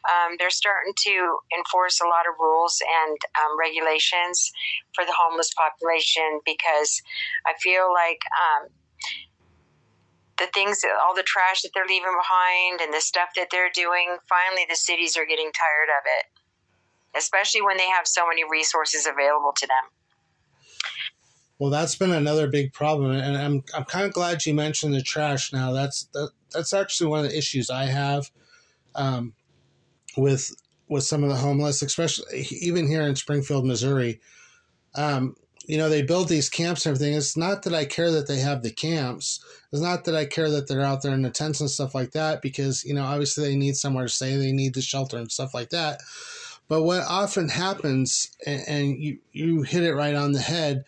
um, 0.06 0.36
they're 0.38 0.50
starting 0.50 0.94
to 1.04 1.38
enforce 1.56 2.00
a 2.00 2.06
lot 2.06 2.24
of 2.30 2.38
rules 2.38 2.80
and 2.80 3.18
um, 3.36 3.58
regulations 3.58 4.52
for 4.94 5.04
the 5.04 5.14
homeless 5.16 5.52
population 5.54 6.40
because 6.46 7.02
I 7.46 7.52
feel 7.60 7.92
like 7.92 8.22
um, 8.38 8.68
the 10.38 10.46
things, 10.54 10.80
all 11.04 11.14
the 11.14 11.26
trash 11.26 11.62
that 11.62 11.70
they're 11.74 11.88
leaving 11.88 12.14
behind 12.14 12.80
and 12.80 12.94
the 12.94 13.02
stuff 13.02 13.30
that 13.36 13.48
they're 13.50 13.74
doing, 13.74 14.16
finally 14.28 14.66
the 14.68 14.76
cities 14.76 15.16
are 15.16 15.26
getting 15.26 15.50
tired 15.52 15.90
of 15.90 16.06
it, 16.06 16.24
especially 17.16 17.62
when 17.62 17.76
they 17.76 17.88
have 17.88 18.06
so 18.06 18.26
many 18.26 18.42
resources 18.48 19.06
available 19.06 19.52
to 19.56 19.66
them. 19.66 19.84
Well, 21.58 21.70
that's 21.70 21.96
been 21.96 22.12
another 22.12 22.46
big 22.46 22.72
problem, 22.72 23.10
and 23.12 23.36
I'm 23.36 23.64
I'm 23.74 23.84
kind 23.84 24.06
of 24.06 24.12
glad 24.12 24.46
you 24.46 24.54
mentioned 24.54 24.94
the 24.94 25.02
trash. 25.02 25.52
Now, 25.52 25.72
that's 25.72 26.04
that, 26.14 26.30
that's 26.52 26.72
actually 26.72 27.10
one 27.10 27.24
of 27.24 27.30
the 27.30 27.36
issues 27.36 27.70
I 27.70 27.86
have. 27.86 28.30
Um, 28.94 29.34
with 30.16 30.54
with 30.88 31.04
some 31.04 31.22
of 31.22 31.28
the 31.28 31.36
homeless, 31.36 31.82
especially 31.82 32.46
even 32.50 32.86
here 32.88 33.02
in 33.02 33.16
Springfield, 33.16 33.66
Missouri. 33.66 34.20
Um, 34.94 35.36
you 35.66 35.76
know, 35.76 35.90
they 35.90 36.00
build 36.00 36.28
these 36.28 36.48
camps 36.48 36.86
and 36.86 36.94
everything. 36.94 37.14
It's 37.14 37.36
not 37.36 37.62
that 37.64 37.74
I 37.74 37.84
care 37.84 38.10
that 38.10 38.26
they 38.26 38.38
have 38.38 38.62
the 38.62 38.70
camps. 38.70 39.44
It's 39.70 39.82
not 39.82 40.04
that 40.04 40.16
I 40.16 40.24
care 40.24 40.50
that 40.50 40.66
they're 40.66 40.80
out 40.80 41.02
there 41.02 41.12
in 41.12 41.20
the 41.20 41.30
tents 41.30 41.60
and 41.60 41.68
stuff 41.68 41.94
like 41.94 42.12
that, 42.12 42.40
because, 42.40 42.84
you 42.84 42.94
know, 42.94 43.04
obviously 43.04 43.44
they 43.44 43.54
need 43.54 43.76
somewhere 43.76 44.06
to 44.06 44.08
stay, 44.08 44.34
they 44.36 44.50
need 44.50 44.72
the 44.72 44.80
shelter 44.80 45.18
and 45.18 45.30
stuff 45.30 45.52
like 45.52 45.68
that. 45.70 46.00
But 46.68 46.82
what 46.82 47.02
often 47.08 47.48
happens, 47.48 48.30
and, 48.46 48.62
and 48.68 48.98
you, 48.98 49.18
you 49.32 49.62
hit 49.62 49.82
it 49.82 49.94
right 49.94 50.14
on 50.14 50.32
the 50.32 50.40
head, 50.40 50.84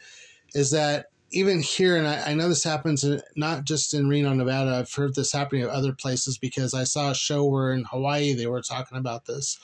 is 0.54 0.70
that 0.72 1.06
even 1.32 1.60
here, 1.60 1.96
and 1.96 2.06
I, 2.06 2.30
I, 2.30 2.34
know 2.34 2.48
this 2.48 2.64
happens 2.64 3.04
not 3.36 3.64
just 3.64 3.94
in 3.94 4.08
Reno, 4.08 4.34
Nevada. 4.34 4.76
I've 4.76 4.92
heard 4.92 5.14
this 5.14 5.32
happening 5.32 5.62
at 5.62 5.70
other 5.70 5.92
places 5.92 6.36
because 6.36 6.74
I 6.74 6.84
saw 6.84 7.10
a 7.10 7.14
show 7.14 7.44
where 7.44 7.72
in 7.72 7.84
Hawaii 7.84 8.34
they 8.34 8.46
were 8.46 8.62
talking 8.62 8.98
about 8.98 9.26
this. 9.26 9.58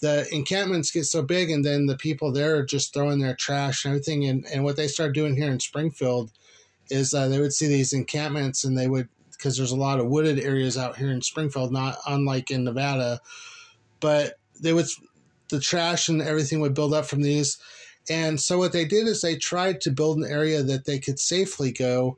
The 0.00 0.26
encampments 0.32 0.90
get 0.90 1.04
so 1.04 1.22
big, 1.22 1.50
and 1.50 1.64
then 1.64 1.86
the 1.86 1.96
people 1.96 2.32
there 2.32 2.56
are 2.56 2.64
just 2.64 2.92
throwing 2.92 3.20
their 3.20 3.34
trash 3.34 3.84
and 3.84 3.92
everything. 3.92 4.26
And, 4.26 4.44
and 4.52 4.64
what 4.64 4.76
they 4.76 4.88
start 4.88 5.14
doing 5.14 5.36
here 5.36 5.50
in 5.50 5.60
Springfield 5.60 6.30
is 6.90 7.14
uh, 7.14 7.28
they 7.28 7.40
would 7.40 7.52
see 7.52 7.68
these 7.68 7.92
encampments, 7.92 8.64
and 8.64 8.76
they 8.76 8.88
would 8.88 9.08
because 9.30 9.56
there's 9.56 9.70
a 9.70 9.76
lot 9.76 10.00
of 10.00 10.08
wooded 10.08 10.40
areas 10.40 10.76
out 10.76 10.96
here 10.96 11.12
in 11.12 11.22
Springfield, 11.22 11.72
not 11.72 11.96
unlike 12.06 12.50
in 12.50 12.64
Nevada. 12.64 13.20
But 14.00 14.34
they 14.60 14.72
would 14.72 14.86
the 15.48 15.60
trash 15.60 16.08
and 16.08 16.20
everything 16.22 16.60
would 16.60 16.74
build 16.74 16.94
up 16.94 17.06
from 17.06 17.22
these 17.22 17.58
and 18.10 18.40
so 18.40 18.58
what 18.58 18.72
they 18.72 18.84
did 18.84 19.06
is 19.06 19.20
they 19.20 19.36
tried 19.36 19.80
to 19.82 19.90
build 19.90 20.18
an 20.18 20.24
area 20.24 20.62
that 20.62 20.84
they 20.84 20.98
could 20.98 21.18
safely 21.18 21.72
go. 21.72 22.16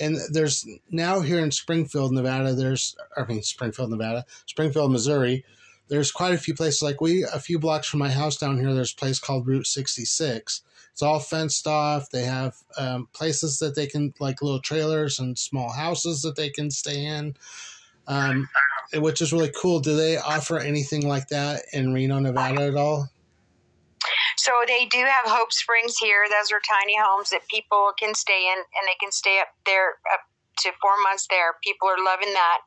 And 0.00 0.18
there's 0.30 0.66
now 0.90 1.20
here 1.20 1.40
in 1.40 1.50
Springfield, 1.50 2.12
Nevada, 2.12 2.54
there's, 2.54 2.96
I 3.16 3.24
mean, 3.24 3.42
Springfield, 3.42 3.90
Nevada, 3.90 4.24
Springfield, 4.46 4.92
Missouri, 4.92 5.44
there's 5.88 6.12
quite 6.12 6.34
a 6.34 6.38
few 6.38 6.54
places. 6.54 6.82
Like 6.82 7.00
we, 7.00 7.24
a 7.24 7.40
few 7.40 7.58
blocks 7.58 7.88
from 7.88 8.00
my 8.00 8.10
house 8.10 8.36
down 8.36 8.58
here, 8.58 8.72
there's 8.72 8.92
a 8.92 8.96
place 8.96 9.18
called 9.18 9.46
Route 9.46 9.66
66. 9.66 10.62
It's 10.92 11.02
all 11.02 11.18
fenced 11.18 11.66
off. 11.66 12.10
They 12.10 12.24
have 12.24 12.56
um, 12.78 13.08
places 13.12 13.58
that 13.58 13.74
they 13.74 13.86
can, 13.86 14.14
like 14.20 14.42
little 14.42 14.60
trailers 14.60 15.18
and 15.18 15.38
small 15.38 15.72
houses 15.72 16.22
that 16.22 16.36
they 16.36 16.48
can 16.48 16.70
stay 16.70 17.04
in, 17.04 17.34
um, 18.06 18.48
which 18.94 19.20
is 19.20 19.32
really 19.32 19.52
cool. 19.60 19.80
Do 19.80 19.96
they 19.96 20.16
offer 20.16 20.58
anything 20.58 21.06
like 21.06 21.28
that 21.28 21.62
in 21.72 21.92
Reno, 21.92 22.18
Nevada 22.18 22.62
at 22.62 22.74
all? 22.74 23.08
So 24.36 24.52
they 24.66 24.86
do 24.86 24.98
have 24.98 25.26
Hope 25.26 25.52
Springs 25.52 25.96
here. 25.98 26.24
Those 26.24 26.50
are 26.50 26.60
tiny 26.66 26.96
homes 26.98 27.30
that 27.30 27.46
people 27.48 27.92
can 27.98 28.14
stay 28.14 28.50
in, 28.50 28.58
and 28.58 28.88
they 28.88 28.96
can 28.98 29.12
stay 29.12 29.38
up 29.40 29.48
there 29.66 30.00
up 30.12 30.20
to 30.60 30.70
four 30.80 30.96
months 31.02 31.26
there. 31.28 31.56
People 31.62 31.88
are 31.88 32.02
loving 32.02 32.32
that, 32.32 32.58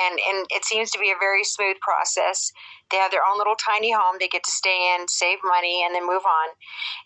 and 0.00 0.18
and 0.30 0.46
it 0.50 0.64
seems 0.64 0.90
to 0.92 0.98
be 0.98 1.10
a 1.10 1.18
very 1.18 1.44
smooth 1.44 1.76
process. 1.80 2.52
They 2.90 2.98
have 2.98 3.10
their 3.10 3.26
own 3.28 3.36
little 3.36 3.56
tiny 3.56 3.92
home. 3.92 4.16
They 4.20 4.28
get 4.28 4.44
to 4.44 4.50
stay 4.50 4.94
in, 4.94 5.08
save 5.08 5.38
money, 5.44 5.82
and 5.84 5.94
then 5.94 6.06
move 6.06 6.22
on. 6.24 6.48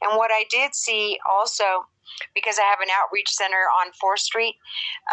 And 0.03 0.19
what 0.19 0.31
I 0.31 0.45
did 0.51 0.75
see 0.75 1.19
also 1.29 1.87
because 2.35 2.59
I 2.59 2.65
have 2.65 2.81
an 2.81 2.89
outreach 2.93 3.31
center 3.31 3.69
on 3.81 3.91
4th 3.93 4.21
Street. 4.21 4.57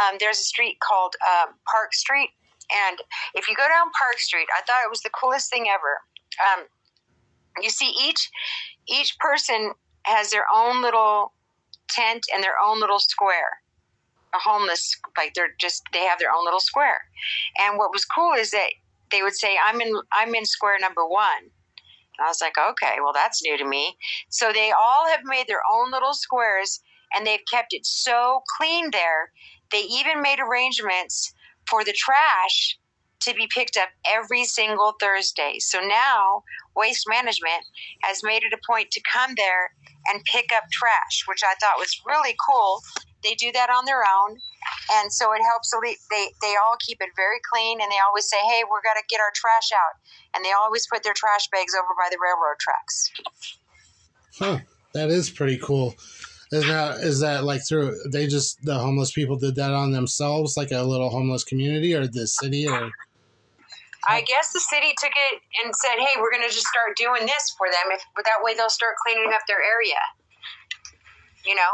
Um, 0.02 0.18
there's 0.20 0.40
a 0.40 0.44
street 0.44 0.80
called 0.80 1.16
uh, 1.24 1.48
Park 1.70 1.94
Street. 1.94 2.30
And 2.88 3.00
if 3.34 3.48
you 3.48 3.56
go 3.56 3.68
down 3.68 3.92
Park 3.98 4.20
Street, 4.20 4.48
I 4.56 4.62
thought 4.62 4.86
it 4.86 4.90
was 4.90 5.02
the 5.02 5.10
coolest 5.10 5.50
thing 5.50 5.68
ever. 5.70 6.02
Um, 6.40 6.66
you 7.62 7.70
see, 7.70 7.94
each 8.02 8.30
each 8.88 9.18
person 9.20 9.74
has 10.04 10.32
their 10.32 10.46
own 10.56 10.82
little 10.82 11.34
tent 11.90 12.26
and 12.34 12.44
their 12.44 12.56
own 12.64 12.80
little 12.80 13.00
square. 13.00 13.62
A 14.34 14.38
homeless, 14.38 14.96
like 15.18 15.34
they're 15.34 15.56
just 15.60 15.84
they 15.92 16.04
have 16.04 16.20
their 16.20 16.32
own 16.32 16.46
little 16.46 16.60
square. 16.60 17.02
And 17.58 17.78
what 17.78 17.92
was 17.92 18.06
cool 18.06 18.34
is 18.34 18.52
that 18.52 18.70
they 19.12 19.24
would 19.24 19.36
say, 19.36 19.58
"I'm 19.66 19.82
in 19.82 19.94
I'm 20.12 20.36
in 20.36 20.46
square 20.46 20.78
number 20.80 21.06
one." 21.08 21.52
I 22.20 22.28
was 22.28 22.42
like, 22.42 22.58
okay, 22.58 22.96
well, 23.02 23.14
that's 23.14 23.42
new 23.44 23.58
to 23.58 23.66
me. 23.66 23.98
So 24.30 24.52
they 24.52 24.72
all 24.72 25.08
have 25.08 25.22
made 25.24 25.48
their 25.48 25.62
own 25.74 25.92
little 25.92 26.14
squares 26.14 26.82
and 27.14 27.26
they've 27.26 27.46
kept 27.50 27.74
it 27.74 27.86
so 27.86 28.42
clean 28.58 28.92
there. 28.92 29.32
They 29.72 29.82
even 29.82 30.22
made 30.22 30.40
arrangements 30.40 31.34
for 31.70 31.84
the 31.84 31.94
trash 31.94 32.78
to 33.22 33.34
be 33.34 33.48
picked 33.54 33.78
up 33.78 33.90
every 34.06 34.46
single 34.46 34.94
Thursday. 35.00 35.58
So 35.60 35.80
now 35.80 36.44
Waste 36.76 37.06
Management 37.08 37.66
has 38.04 38.22
made 38.24 38.44
it 38.44 38.54
a 38.54 38.60
point 38.66 38.92
to 38.92 39.02
come 39.12 39.34
there 39.36 39.72
and 40.08 40.24
pick 40.24 40.48
up 40.56 40.64
trash, 40.72 41.24
which 41.28 41.42
I 41.44 41.54
thought 41.60 41.78
was 41.78 42.00
really 42.06 42.36
cool. 42.50 42.82
They 43.22 43.36
do 43.36 43.52
that 43.52 43.70
on 43.70 43.84
their 43.84 44.00
own. 44.00 44.38
And 44.96 45.12
so 45.12 45.34
it 45.34 45.42
helps. 45.44 45.74
They, 46.10 46.28
they 46.42 46.56
all 46.56 46.78
keep 46.80 47.00
it 47.02 47.10
very 47.18 47.40
clean 47.52 47.82
and 47.82 47.92
they 47.92 48.00
always 48.08 48.30
say, 48.30 48.38
hey, 48.38 48.64
we're 48.64 48.82
going 48.82 48.96
to 48.96 49.04
get 49.10 49.20
our 49.20 49.32
trash 49.36 49.70
out. 49.76 50.00
And 50.34 50.46
they 50.46 50.52
always 50.52 50.88
put 50.88 51.04
their 51.04 51.14
trash 51.14 51.50
bags 51.52 51.74
over 51.76 51.94
by 51.98 52.08
the 52.10 52.18
railroad 52.24 52.60
tracks. 52.60 53.12
Huh. 54.40 54.60
That 54.94 55.10
is 55.10 55.30
pretty 55.30 55.58
cool. 55.58 55.96
Is 56.52 56.66
that 56.66 57.00
is 57.02 57.20
that 57.20 57.44
like 57.44 57.62
through 57.68 57.96
they 58.12 58.26
just 58.26 58.64
the 58.64 58.80
homeless 58.80 59.12
people 59.12 59.38
did 59.38 59.56
that 59.56 59.72
on 59.72 59.92
themselves, 59.92 60.58
like 60.58 60.72
a 60.72 60.82
little 60.82 61.10
homeless 61.10 61.44
community, 61.44 61.94
or 61.94 62.08
the 62.08 62.28
city, 62.28 62.68
or? 62.68 62.92
I 64.08 64.22
guess 64.22 64.52
the 64.54 64.60
city 64.60 64.94
took 64.98 65.12
it 65.14 65.42
and 65.64 65.76
said, 65.76 66.00
"Hey, 66.00 66.20
we're 66.20 66.32
going 66.32 66.42
to 66.42 66.54
just 66.54 66.66
start 66.66 66.98
doing 66.98 67.28
this 67.28 67.54
for 67.58 67.68
them. 67.70 67.94
If 67.94 68.02
that 68.26 68.42
way, 68.42 68.56
they'll 68.56 68.70
start 68.70 68.96
cleaning 69.06 69.32
up 69.34 69.42
their 69.48 69.62
area." 69.62 70.02
You 71.46 71.54
know, 71.54 71.74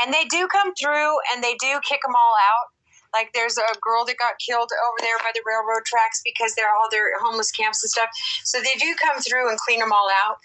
and 0.00 0.14
they 0.14 0.24
do 0.24 0.48
come 0.48 0.74
through 0.74 1.16
and 1.32 1.44
they 1.44 1.54
do 1.60 1.80
kick 1.86 2.00
them 2.02 2.14
all 2.16 2.34
out. 2.40 2.72
Like 3.12 3.32
there's 3.34 3.58
a 3.58 3.76
girl 3.82 4.06
that 4.06 4.16
got 4.16 4.40
killed 4.40 4.70
over 4.72 4.98
there 5.00 5.18
by 5.20 5.32
the 5.34 5.42
railroad 5.44 5.84
tracks 5.84 6.22
because 6.24 6.54
they're 6.54 6.72
all 6.72 6.88
their 6.90 7.20
homeless 7.20 7.50
camps 7.52 7.84
and 7.84 7.90
stuff. 7.90 8.08
So 8.44 8.58
they 8.60 8.72
do 8.80 8.94
come 8.96 9.20
through 9.20 9.50
and 9.50 9.58
clean 9.58 9.80
them 9.80 9.92
all 9.92 10.08
out 10.24 10.38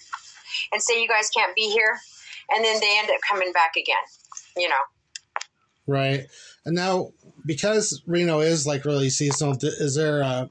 and 0.73 0.81
say 0.81 1.01
you 1.01 1.07
guys 1.07 1.29
can't 1.29 1.55
be 1.55 1.71
here, 1.71 1.99
and 2.49 2.63
then 2.63 2.79
they 2.79 2.97
end 2.97 3.09
up 3.09 3.17
coming 3.29 3.51
back 3.51 3.75
again. 3.75 3.95
You 4.55 4.69
know. 4.69 4.75
Right. 5.87 6.27
And 6.65 6.75
now, 6.75 7.11
because 7.45 8.01
Reno 8.05 8.41
is 8.41 8.67
like 8.67 8.83
really 8.83 9.09
seasonal, 9.09 9.57
is 9.61 9.95
there 9.95 10.21
uh, 10.21 10.47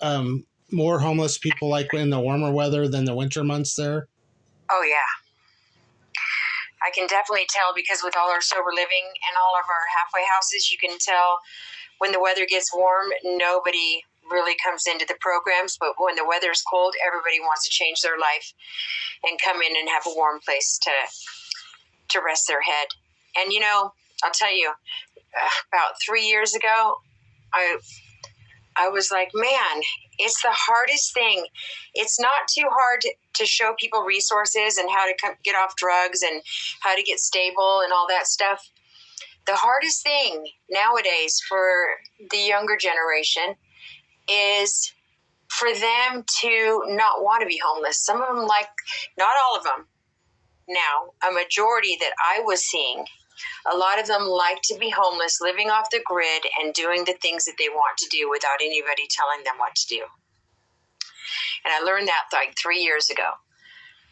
um, 0.00 0.44
more 0.72 0.98
homeless 0.98 1.38
people 1.38 1.68
like 1.68 1.94
in 1.94 2.10
the 2.10 2.18
warmer 2.18 2.50
weather 2.50 2.88
than 2.88 3.04
the 3.04 3.14
winter 3.14 3.44
months 3.44 3.76
there? 3.76 4.08
Oh 4.70 4.82
yeah, 4.82 6.16
I 6.82 6.90
can 6.90 7.06
definitely 7.06 7.46
tell 7.48 7.72
because 7.74 8.02
with 8.02 8.16
all 8.16 8.30
our 8.30 8.40
sober 8.40 8.70
living 8.74 9.06
and 9.06 9.36
all 9.38 9.54
of 9.54 9.66
our 9.68 9.86
halfway 9.96 10.26
houses, 10.34 10.70
you 10.70 10.78
can 10.78 10.98
tell 10.98 11.38
when 11.98 12.10
the 12.10 12.20
weather 12.20 12.46
gets 12.46 12.74
warm, 12.74 13.10
nobody 13.22 14.02
really 14.32 14.56
comes 14.64 14.84
into 14.86 15.06
the 15.06 15.16
programs. 15.20 15.76
But 15.78 15.94
when 15.98 16.16
the 16.16 16.26
weather 16.26 16.50
is 16.50 16.62
cold, 16.62 16.94
everybody 17.06 17.40
wants 17.40 17.64
to 17.64 17.70
change 17.70 18.00
their 18.00 18.18
life 18.18 18.52
and 19.24 19.38
come 19.44 19.62
in 19.62 19.76
and 19.76 19.88
have 19.88 20.06
a 20.06 20.16
warm 20.16 20.40
place 20.44 20.78
to 20.82 20.92
to 22.08 22.24
rest 22.24 22.48
their 22.48 22.62
head. 22.62 22.88
And 23.36 23.52
you 23.52 23.60
know, 23.60 23.92
I'll 24.24 24.32
tell 24.32 24.54
you, 24.54 24.70
uh, 24.70 25.48
about 25.68 26.00
three 26.04 26.26
years 26.26 26.54
ago, 26.54 26.96
I 27.52 27.78
I 28.76 28.88
was 28.88 29.10
like, 29.10 29.30
man, 29.34 29.82
it's 30.18 30.40
the 30.42 30.52
hardest 30.52 31.14
thing. 31.14 31.44
It's 31.94 32.18
not 32.20 32.48
too 32.48 32.68
hard 32.70 33.00
to, 33.02 33.12
show 33.44 33.74
people 33.76 34.02
resources 34.02 34.76
and 34.76 34.88
how 34.88 35.04
to 35.04 35.14
get 35.42 35.56
off 35.56 35.74
drugs 35.74 36.22
and 36.22 36.42
how 36.80 36.94
to 36.94 37.02
get 37.02 37.18
stable 37.18 37.80
and 37.82 37.92
all 37.92 38.06
that 38.08 38.28
stuff. 38.28 38.70
The 39.46 39.56
hardest 39.56 40.04
thing 40.04 40.46
nowadays 40.70 41.40
for 41.48 41.66
the 42.30 42.38
younger 42.38 42.76
generation 42.76 43.56
is 44.32 44.92
for 45.48 45.68
them 45.72 46.24
to 46.40 46.82
not 46.88 47.22
want 47.22 47.42
to 47.42 47.46
be 47.46 47.60
homeless. 47.62 48.02
Some 48.04 48.22
of 48.22 48.34
them, 48.34 48.46
like, 48.46 48.68
not 49.18 49.32
all 49.44 49.58
of 49.58 49.64
them. 49.64 49.86
Now, 50.68 51.28
a 51.28 51.32
majority 51.32 51.96
that 52.00 52.12
I 52.24 52.40
was 52.40 52.62
seeing 52.62 53.04
a 53.72 53.76
lot 53.76 54.00
of 54.00 54.06
them 54.06 54.22
like 54.22 54.60
to 54.64 54.78
be 54.78 54.90
homeless, 54.90 55.40
living 55.40 55.70
off 55.70 55.90
the 55.90 56.02
grid, 56.04 56.42
and 56.60 56.72
doing 56.74 57.04
the 57.04 57.16
things 57.20 57.44
that 57.44 57.54
they 57.58 57.68
want 57.68 57.98
to 57.98 58.08
do 58.10 58.30
without 58.30 58.60
anybody 58.60 59.02
telling 59.10 59.44
them 59.44 59.54
what 59.58 59.74
to 59.74 59.86
do. 59.88 60.02
And 61.64 61.72
I 61.72 61.80
learned 61.80 62.08
that 62.08 62.24
like 62.32 62.54
three 62.60 62.80
years 62.80 63.10
ago. 63.10 63.30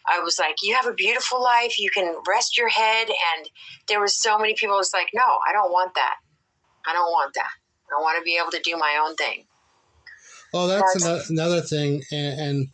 I 0.06 0.20
was 0.20 0.38
like, 0.38 0.56
you 0.62 0.76
have 0.80 0.90
a 0.90 0.94
beautiful 0.94 1.42
life. 1.42 1.78
You 1.78 1.90
can 1.90 2.16
rest 2.26 2.56
your 2.56 2.68
head. 2.68 3.08
And 3.08 3.50
there 3.88 4.00
was 4.00 4.20
so 4.20 4.38
many 4.38 4.54
people 4.54 4.76
was 4.76 4.92
like, 4.94 5.10
no, 5.14 5.22
I 5.48 5.52
don't 5.52 5.70
want 5.70 5.94
that. 5.94 6.16
I 6.86 6.92
don't 6.92 7.10
want 7.10 7.34
that. 7.34 7.50
I 7.96 8.00
want 8.00 8.18
to 8.18 8.24
be 8.24 8.38
able 8.40 8.50
to 8.52 8.60
do 8.60 8.76
my 8.76 9.02
own 9.04 9.14
thing. 9.16 9.44
Oh, 10.52 10.66
that's 10.66 11.04
another, 11.04 11.22
another 11.28 11.60
thing. 11.60 12.02
And, 12.10 12.40
and 12.40 12.68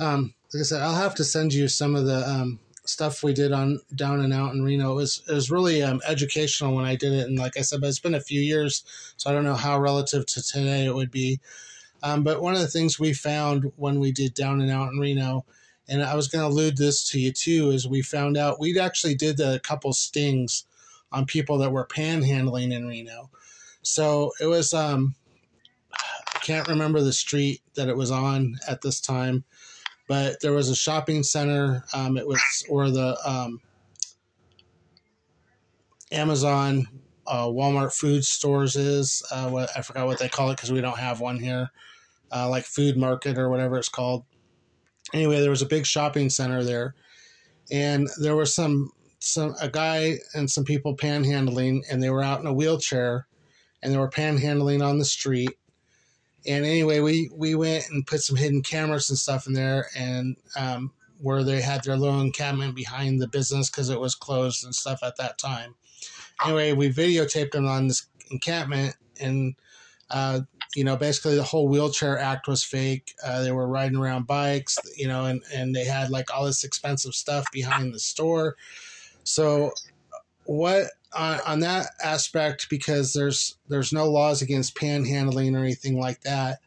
um, 0.00 0.34
like 0.52 0.60
I 0.60 0.64
said, 0.64 0.82
I'll 0.82 0.94
have 0.94 1.14
to 1.16 1.24
send 1.24 1.52
you 1.52 1.68
some 1.68 1.94
of 1.94 2.06
the 2.06 2.28
um, 2.28 2.58
stuff 2.84 3.22
we 3.22 3.32
did 3.32 3.52
on 3.52 3.80
down 3.94 4.20
and 4.20 4.32
out 4.32 4.54
in 4.54 4.62
Reno. 4.62 4.92
It 4.92 4.96
was 4.96 5.22
it 5.28 5.32
was 5.32 5.50
really 5.50 5.82
um, 5.82 6.00
educational 6.06 6.74
when 6.74 6.84
I 6.84 6.96
did 6.96 7.12
it, 7.12 7.26
and 7.26 7.38
like 7.38 7.56
I 7.56 7.62
said, 7.62 7.80
but 7.80 7.88
it's 7.88 8.00
been 8.00 8.14
a 8.14 8.20
few 8.20 8.40
years, 8.40 8.84
so 9.16 9.30
I 9.30 9.32
don't 9.32 9.44
know 9.44 9.54
how 9.54 9.78
relative 9.78 10.26
to 10.26 10.42
today 10.42 10.86
it 10.86 10.94
would 10.94 11.10
be. 11.10 11.40
Um, 12.02 12.22
but 12.22 12.40
one 12.40 12.54
of 12.54 12.60
the 12.60 12.68
things 12.68 12.98
we 12.98 13.12
found 13.12 13.72
when 13.76 13.98
we 13.98 14.12
did 14.12 14.34
down 14.34 14.60
and 14.60 14.70
out 14.70 14.92
in 14.92 14.98
Reno, 14.98 15.44
and 15.88 16.02
I 16.02 16.14
was 16.14 16.28
going 16.28 16.42
to 16.42 16.48
allude 16.48 16.76
this 16.76 17.08
to 17.10 17.20
you 17.20 17.32
too, 17.32 17.70
is 17.70 17.88
we 17.88 18.02
found 18.02 18.36
out 18.36 18.60
we 18.60 18.78
actually 18.78 19.14
did 19.14 19.40
a 19.40 19.58
couple 19.58 19.92
stings 19.92 20.64
on 21.10 21.26
people 21.26 21.58
that 21.58 21.72
were 21.72 21.86
panhandling 21.86 22.72
in 22.72 22.86
Reno. 22.86 23.30
So 23.82 24.32
it 24.40 24.46
was 24.46 24.72
um, 24.72 25.14
can't 26.48 26.68
remember 26.68 27.00
the 27.00 27.12
street 27.12 27.60
that 27.74 27.88
it 27.88 27.96
was 27.96 28.10
on 28.10 28.56
at 28.68 28.82
this 28.82 29.00
time 29.00 29.44
but 30.08 30.40
there 30.40 30.52
was 30.52 30.70
a 30.70 30.74
shopping 30.74 31.22
center. 31.22 31.84
Um, 31.92 32.16
it 32.16 32.26
was 32.26 32.42
or 32.68 32.90
the 32.90 33.16
um, 33.24 33.60
Amazon, 36.10 36.88
uh, 37.26 37.46
Walmart 37.46 37.94
food 37.94 38.24
stores 38.24 38.74
is. 38.74 39.22
Uh, 39.30 39.50
what 39.50 39.70
I 39.76 39.82
forgot 39.82 40.06
what 40.06 40.18
they 40.18 40.30
call 40.30 40.50
it 40.50 40.56
because 40.56 40.72
we 40.72 40.80
don't 40.80 40.98
have 40.98 41.20
one 41.20 41.38
here, 41.38 41.70
uh, 42.32 42.48
like 42.48 42.64
food 42.64 42.96
market 42.96 43.38
or 43.38 43.50
whatever 43.50 43.76
it's 43.76 43.90
called. 43.90 44.24
Anyway, 45.12 45.40
there 45.40 45.50
was 45.50 45.62
a 45.62 45.66
big 45.66 45.86
shopping 45.86 46.30
center 46.30 46.64
there, 46.64 46.94
and 47.70 48.08
there 48.18 48.34
was 48.34 48.54
some 48.54 48.90
some 49.18 49.54
a 49.60 49.68
guy 49.68 50.18
and 50.34 50.50
some 50.50 50.64
people 50.64 50.96
panhandling, 50.96 51.82
and 51.90 52.02
they 52.02 52.10
were 52.10 52.22
out 52.22 52.40
in 52.40 52.46
a 52.46 52.52
wheelchair, 52.52 53.26
and 53.82 53.92
they 53.92 53.98
were 53.98 54.10
panhandling 54.10 54.82
on 54.82 54.98
the 54.98 55.04
street 55.04 55.50
and 56.46 56.64
anyway, 56.64 57.00
we 57.00 57.30
we 57.34 57.54
went 57.54 57.84
and 57.90 58.06
put 58.06 58.20
some 58.20 58.36
hidden 58.36 58.62
cameras 58.62 59.10
and 59.10 59.18
stuff 59.18 59.46
in 59.46 59.52
there, 59.52 59.86
and 59.96 60.36
um, 60.56 60.92
where 61.20 61.42
they 61.42 61.60
had 61.60 61.82
their 61.84 61.96
little 61.96 62.20
encampment 62.20 62.74
behind 62.74 63.20
the 63.20 63.28
business 63.28 63.70
because 63.70 63.90
it 63.90 64.00
was 64.00 64.14
closed 64.14 64.64
and 64.64 64.74
stuff 64.74 65.00
at 65.02 65.16
that 65.16 65.38
time. 65.38 65.74
Anyway, 66.44 66.72
we 66.72 66.90
videotaped 66.90 67.52
them 67.52 67.66
on 67.66 67.88
this 67.88 68.06
encampment, 68.30 68.96
and 69.20 69.56
uh, 70.10 70.40
you 70.74 70.84
know, 70.84 70.96
basically 70.96 71.34
the 71.34 71.42
whole 71.42 71.68
wheelchair 71.68 72.18
act 72.18 72.46
was 72.46 72.62
fake. 72.62 73.14
Uh, 73.24 73.42
they 73.42 73.52
were 73.52 73.68
riding 73.68 73.98
around 73.98 74.26
bikes, 74.26 74.78
you 74.96 75.08
know, 75.08 75.24
and 75.24 75.42
and 75.52 75.74
they 75.74 75.84
had 75.84 76.10
like 76.10 76.32
all 76.32 76.44
this 76.44 76.64
expensive 76.64 77.14
stuff 77.14 77.44
behind 77.52 77.94
the 77.94 77.98
store. 77.98 78.56
So, 79.24 79.72
what 80.48 80.86
on, 81.14 81.40
on 81.46 81.60
that 81.60 81.90
aspect 82.02 82.70
because 82.70 83.12
there's 83.12 83.58
there's 83.68 83.92
no 83.92 84.10
laws 84.10 84.40
against 84.40 84.74
panhandling 84.74 85.54
or 85.54 85.58
anything 85.58 86.00
like 86.00 86.22
that. 86.22 86.60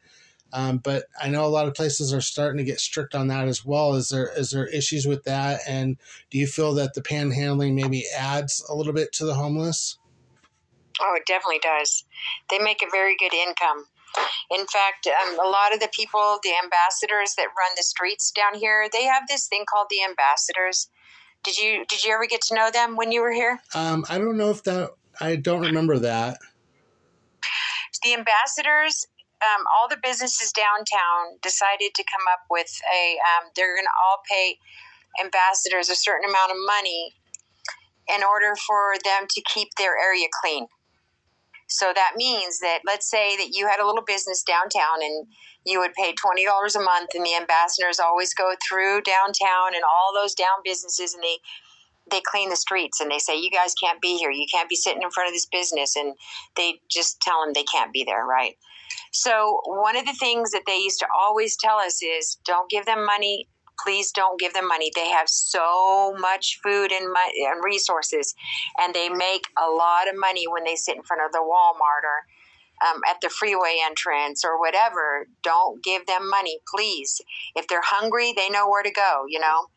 Um, 0.54 0.78
but 0.78 1.06
I 1.20 1.30
know 1.30 1.46
a 1.46 1.48
lot 1.48 1.68
of 1.68 1.74
places 1.74 2.14
are 2.14 2.22
starting 2.22 2.60
to 2.60 2.64
get 2.64 2.80
strict 2.80 3.16
on 3.16 3.28
that 3.30 3.48
as 3.48 3.66
well. 3.66 3.96
Is 3.96 4.10
there 4.10 4.30
is 4.38 4.52
there 4.52 4.68
issues 4.68 5.08
with 5.08 5.24
that? 5.24 5.62
And 5.68 5.98
do 6.30 6.38
you 6.38 6.46
feel 6.46 6.76
that 6.76 6.94
the 6.94 7.02
panhandling 7.02 7.74
maybe 7.74 8.06
adds 8.16 8.64
a 8.70 8.76
little 8.76 8.94
bit 8.94 9.12
to 9.14 9.26
the 9.26 9.34
homeless? 9.34 9.98
Oh, 11.02 11.16
it 11.16 11.26
definitely 11.26 11.62
does. 11.64 12.04
They 12.52 12.60
make 12.60 12.84
a 12.84 12.92
very 12.92 13.16
good 13.18 13.34
income. 13.34 13.86
In 14.52 14.68
fact, 14.68 15.08
um, 15.08 15.40
a 15.40 15.50
lot 15.50 15.74
of 15.74 15.80
the 15.80 15.90
people, 15.92 16.38
the 16.44 16.54
ambassadors 16.64 17.34
that 17.36 17.48
run 17.58 17.72
the 17.76 17.82
streets 17.82 18.30
down 18.30 18.54
here, 18.54 18.88
they 18.92 19.06
have 19.06 19.24
this 19.28 19.48
thing 19.48 19.66
called 19.68 19.88
the 19.90 20.04
ambassadors 20.04 20.90
did 21.44 21.58
you 21.58 21.86
did 21.88 22.04
you 22.04 22.14
ever 22.14 22.26
get 22.28 22.42
to 22.44 22.56
know 22.56 22.70
them 22.72 22.96
when 22.96 23.12
you 23.12 23.22
were 23.22 23.32
here? 23.32 23.60
Um, 23.74 24.06
I 24.10 24.18
don't 24.18 24.38
know 24.38 24.50
if 24.50 24.64
that 24.64 24.92
I 25.20 25.36
don't 25.36 25.62
remember 25.62 26.00
that. 26.00 26.40
The 28.04 28.14
ambassadors, 28.14 29.06
um, 29.42 29.66
all 29.76 29.88
the 29.88 29.98
businesses 30.02 30.52
downtown 30.52 31.38
decided 31.42 31.94
to 31.96 32.04
come 32.04 32.26
up 32.32 32.42
with 32.50 32.72
a. 32.94 33.18
Um, 33.18 33.52
they're 33.56 33.76
going 33.76 33.86
to 33.86 33.98
all 34.08 34.22
pay 34.30 34.58
ambassadors 35.24 35.90
a 35.90 35.96
certain 35.96 36.30
amount 36.30 36.52
of 36.52 36.58
money, 36.66 37.14
in 38.08 38.24
order 38.24 38.56
for 38.56 38.96
them 39.04 39.28
to 39.30 39.42
keep 39.42 39.70
their 39.78 39.98
area 39.98 40.28
clean. 40.42 40.68
So 41.72 41.94
that 41.96 42.14
means 42.18 42.60
that 42.60 42.80
let's 42.86 43.10
say 43.10 43.38
that 43.38 43.56
you 43.56 43.68
had 43.68 43.80
a 43.80 43.86
little 43.86 44.04
business 44.04 44.44
downtown 44.44 45.02
and 45.02 45.26
you 45.66 45.80
would 45.80 45.94
pay 45.94 46.14
$20 46.14 46.76
a 46.76 46.80
month 46.80 47.12
and 47.16 47.26
the 47.26 47.36
ambassadors 47.36 48.00
always 48.00 48.34
go 48.34 48.54
through 48.68 49.02
downtown 49.02 49.74
and 49.74 49.84
all 49.84 50.12
those 50.14 50.36
down 50.36 50.60
businesses 50.64 51.14
and 51.14 51.24
they 51.24 51.38
they 52.10 52.22
clean 52.26 52.50
the 52.50 52.58
streets 52.58 53.00
and 53.00 53.10
they 53.10 53.20
say 53.20 53.40
you 53.40 53.50
guys 53.50 53.74
can't 53.82 54.02
be 54.02 54.18
here. 54.18 54.32
You 54.32 54.48
can't 54.52 54.68
be 54.68 54.76
sitting 54.76 55.02
in 55.02 55.12
front 55.12 55.30
of 55.30 55.34
this 55.34 55.46
business. 55.46 55.96
And 55.96 56.14
they 56.58 56.82
just 56.90 57.22
tell 57.22 57.42
them 57.42 57.54
they 57.54 57.64
can't 57.64 57.94
be 57.94 58.04
there 58.04 58.26
right? 58.26 58.56
So 59.12 59.62
one 59.66 59.96
of 59.96 60.06
the 60.06 60.14
things 60.20 60.52
that 60.52 60.64
they 60.68 60.78
used 60.78 61.00
to 61.00 61.08
always 61.18 61.56
tell 61.56 61.78
us 61.78 62.02
is 62.04 62.38
don't 62.44 62.70
give 62.70 62.86
them 62.86 63.06
money 63.06 63.48
please 63.84 64.12
don't 64.12 64.40
give 64.40 64.54
them 64.54 64.68
money. 64.68 64.92
They 64.96 65.10
have 65.10 65.30
so 65.30 66.16
much 66.20 66.60
food 66.64 66.92
and, 66.92 67.06
and 67.06 67.64
resources, 67.64 68.36
and 68.80 68.94
they 68.94 69.10
make 69.10 69.46
a 69.58 69.70
lot 69.70 70.08
of 70.08 70.20
money 70.20 70.48
when 70.48 70.64
they 70.64 70.76
sit 70.76 70.96
in 70.96 71.04
front 71.04 71.22
of 71.26 71.32
the 71.32 71.40
Walmart 71.40 72.04
or 72.04 72.26
um, 72.88 73.02
at 73.08 73.22
the 73.22 73.30
freeway 73.30 73.78
entrance 73.84 74.44
or 74.44 74.60
whatever. 74.60 75.28
Don't 75.44 75.84
give 75.84 76.06
them 76.06 76.30
money, 76.30 76.60
please. 76.74 77.22
If 77.56 77.68
they're 77.68 77.82
hungry, 77.84 78.34
they 78.36 78.50
know 78.50 78.68
where 78.70 78.84
to 78.84 78.92
go, 78.92 79.26
you 79.28 79.40
know? 79.40 79.68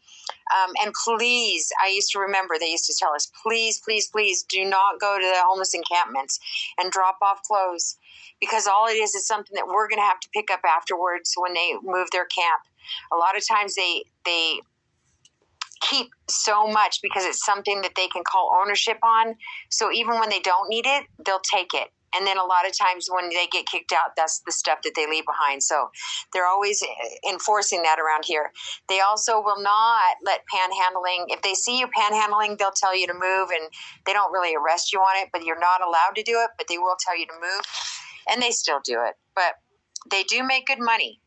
Um, 0.54 0.72
and 0.82 0.92
please, 1.04 1.70
I 1.82 1.88
used 1.88 2.12
to 2.12 2.18
remember 2.18 2.56
they 2.58 2.70
used 2.70 2.86
to 2.86 2.96
tell 2.98 3.12
us, 3.14 3.30
please, 3.42 3.80
please, 3.80 4.08
please 4.08 4.42
do 4.42 4.64
not 4.64 5.00
go 5.00 5.18
to 5.18 5.24
the 5.24 5.42
homeless 5.44 5.74
encampments 5.74 6.38
and 6.78 6.90
drop 6.90 7.18
off 7.22 7.42
clothes 7.42 7.96
because 8.40 8.66
all 8.66 8.86
it 8.86 8.94
is 8.94 9.14
is 9.14 9.26
something 9.26 9.54
that 9.54 9.66
we're 9.66 9.88
going 9.88 10.00
to 10.00 10.06
have 10.06 10.20
to 10.20 10.28
pick 10.34 10.50
up 10.50 10.60
afterwards 10.64 11.34
when 11.36 11.54
they 11.54 11.74
move 11.82 12.08
their 12.12 12.26
camp 12.26 12.62
a 13.12 13.16
lot 13.16 13.36
of 13.36 13.46
times 13.46 13.74
they 13.74 14.04
they 14.24 14.60
keep 15.80 16.08
so 16.28 16.66
much 16.66 17.00
because 17.02 17.24
it's 17.24 17.44
something 17.44 17.82
that 17.82 17.92
they 17.94 18.08
can 18.08 18.22
call 18.24 18.50
ownership 18.60 18.98
on. 19.02 19.34
So 19.70 19.92
even 19.92 20.18
when 20.18 20.30
they 20.30 20.40
don't 20.40 20.68
need 20.68 20.86
it, 20.86 21.04
they'll 21.24 21.40
take 21.40 21.74
it. 21.74 21.88
And 22.16 22.26
then 22.26 22.38
a 22.38 22.44
lot 22.44 22.66
of 22.66 22.76
times 22.78 23.08
when 23.10 23.28
they 23.28 23.46
get 23.50 23.66
kicked 23.66 23.92
out, 23.92 24.14
that's 24.16 24.40
the 24.46 24.52
stuff 24.52 24.78
that 24.84 24.92
they 24.94 25.06
leave 25.08 25.24
behind. 25.26 25.62
So 25.62 25.90
they're 26.32 26.46
always 26.46 26.82
enforcing 27.28 27.82
that 27.82 27.98
around 27.98 28.24
here. 28.24 28.52
They 28.88 29.00
also 29.00 29.40
will 29.40 29.60
not 29.60 30.16
let 30.24 30.42
panhandling, 30.46 31.26
if 31.28 31.42
they 31.42 31.54
see 31.54 31.78
you 31.78 31.88
panhandling, 31.88 32.56
they'll 32.56 32.70
tell 32.70 32.96
you 32.96 33.08
to 33.08 33.14
move 33.14 33.50
and 33.50 33.68
they 34.06 34.12
don't 34.12 34.32
really 34.32 34.54
arrest 34.54 34.92
you 34.92 35.00
on 35.00 35.22
it, 35.22 35.30
but 35.32 35.44
you're 35.44 35.58
not 35.58 35.80
allowed 35.80 36.14
to 36.14 36.22
do 36.22 36.40
it, 36.40 36.50
but 36.56 36.68
they 36.68 36.78
will 36.78 36.96
tell 37.00 37.18
you 37.18 37.26
to 37.26 37.34
move. 37.34 37.62
And 38.30 38.40
they 38.40 38.52
still 38.52 38.80
do 38.84 39.00
it. 39.04 39.14
But 39.34 39.54
they 40.10 40.22
do 40.22 40.44
make 40.44 40.66
good 40.66 40.80
money. 40.80 41.20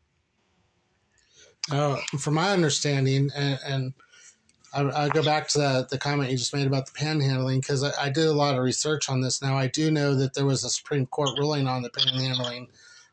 Uh, 1.70 1.96
from 2.18 2.34
my 2.34 2.50
understanding, 2.50 3.30
and, 3.36 3.58
and 3.64 3.92
I, 4.72 5.04
I, 5.04 5.08
go 5.08 5.22
back 5.22 5.48
to 5.48 5.58
the, 5.58 5.86
the 5.90 5.98
comment 5.98 6.30
you 6.30 6.36
just 6.36 6.54
made 6.54 6.66
about 6.66 6.86
the 6.86 6.98
panhandling 6.98 7.60
because 7.60 7.82
I, 7.82 7.92
I, 8.00 8.08
did 8.10 8.26
a 8.26 8.32
lot 8.32 8.54
of 8.54 8.62
research 8.62 9.10
on 9.10 9.20
this. 9.20 9.42
Now 9.42 9.56
I 9.56 9.66
do 9.66 9.90
know 9.90 10.14
that 10.14 10.34
there 10.34 10.46
was 10.46 10.64
a 10.64 10.70
Supreme 10.70 11.06
Court 11.06 11.38
ruling 11.38 11.66
on 11.66 11.82
the 11.82 11.90
panhandling. 11.90 12.68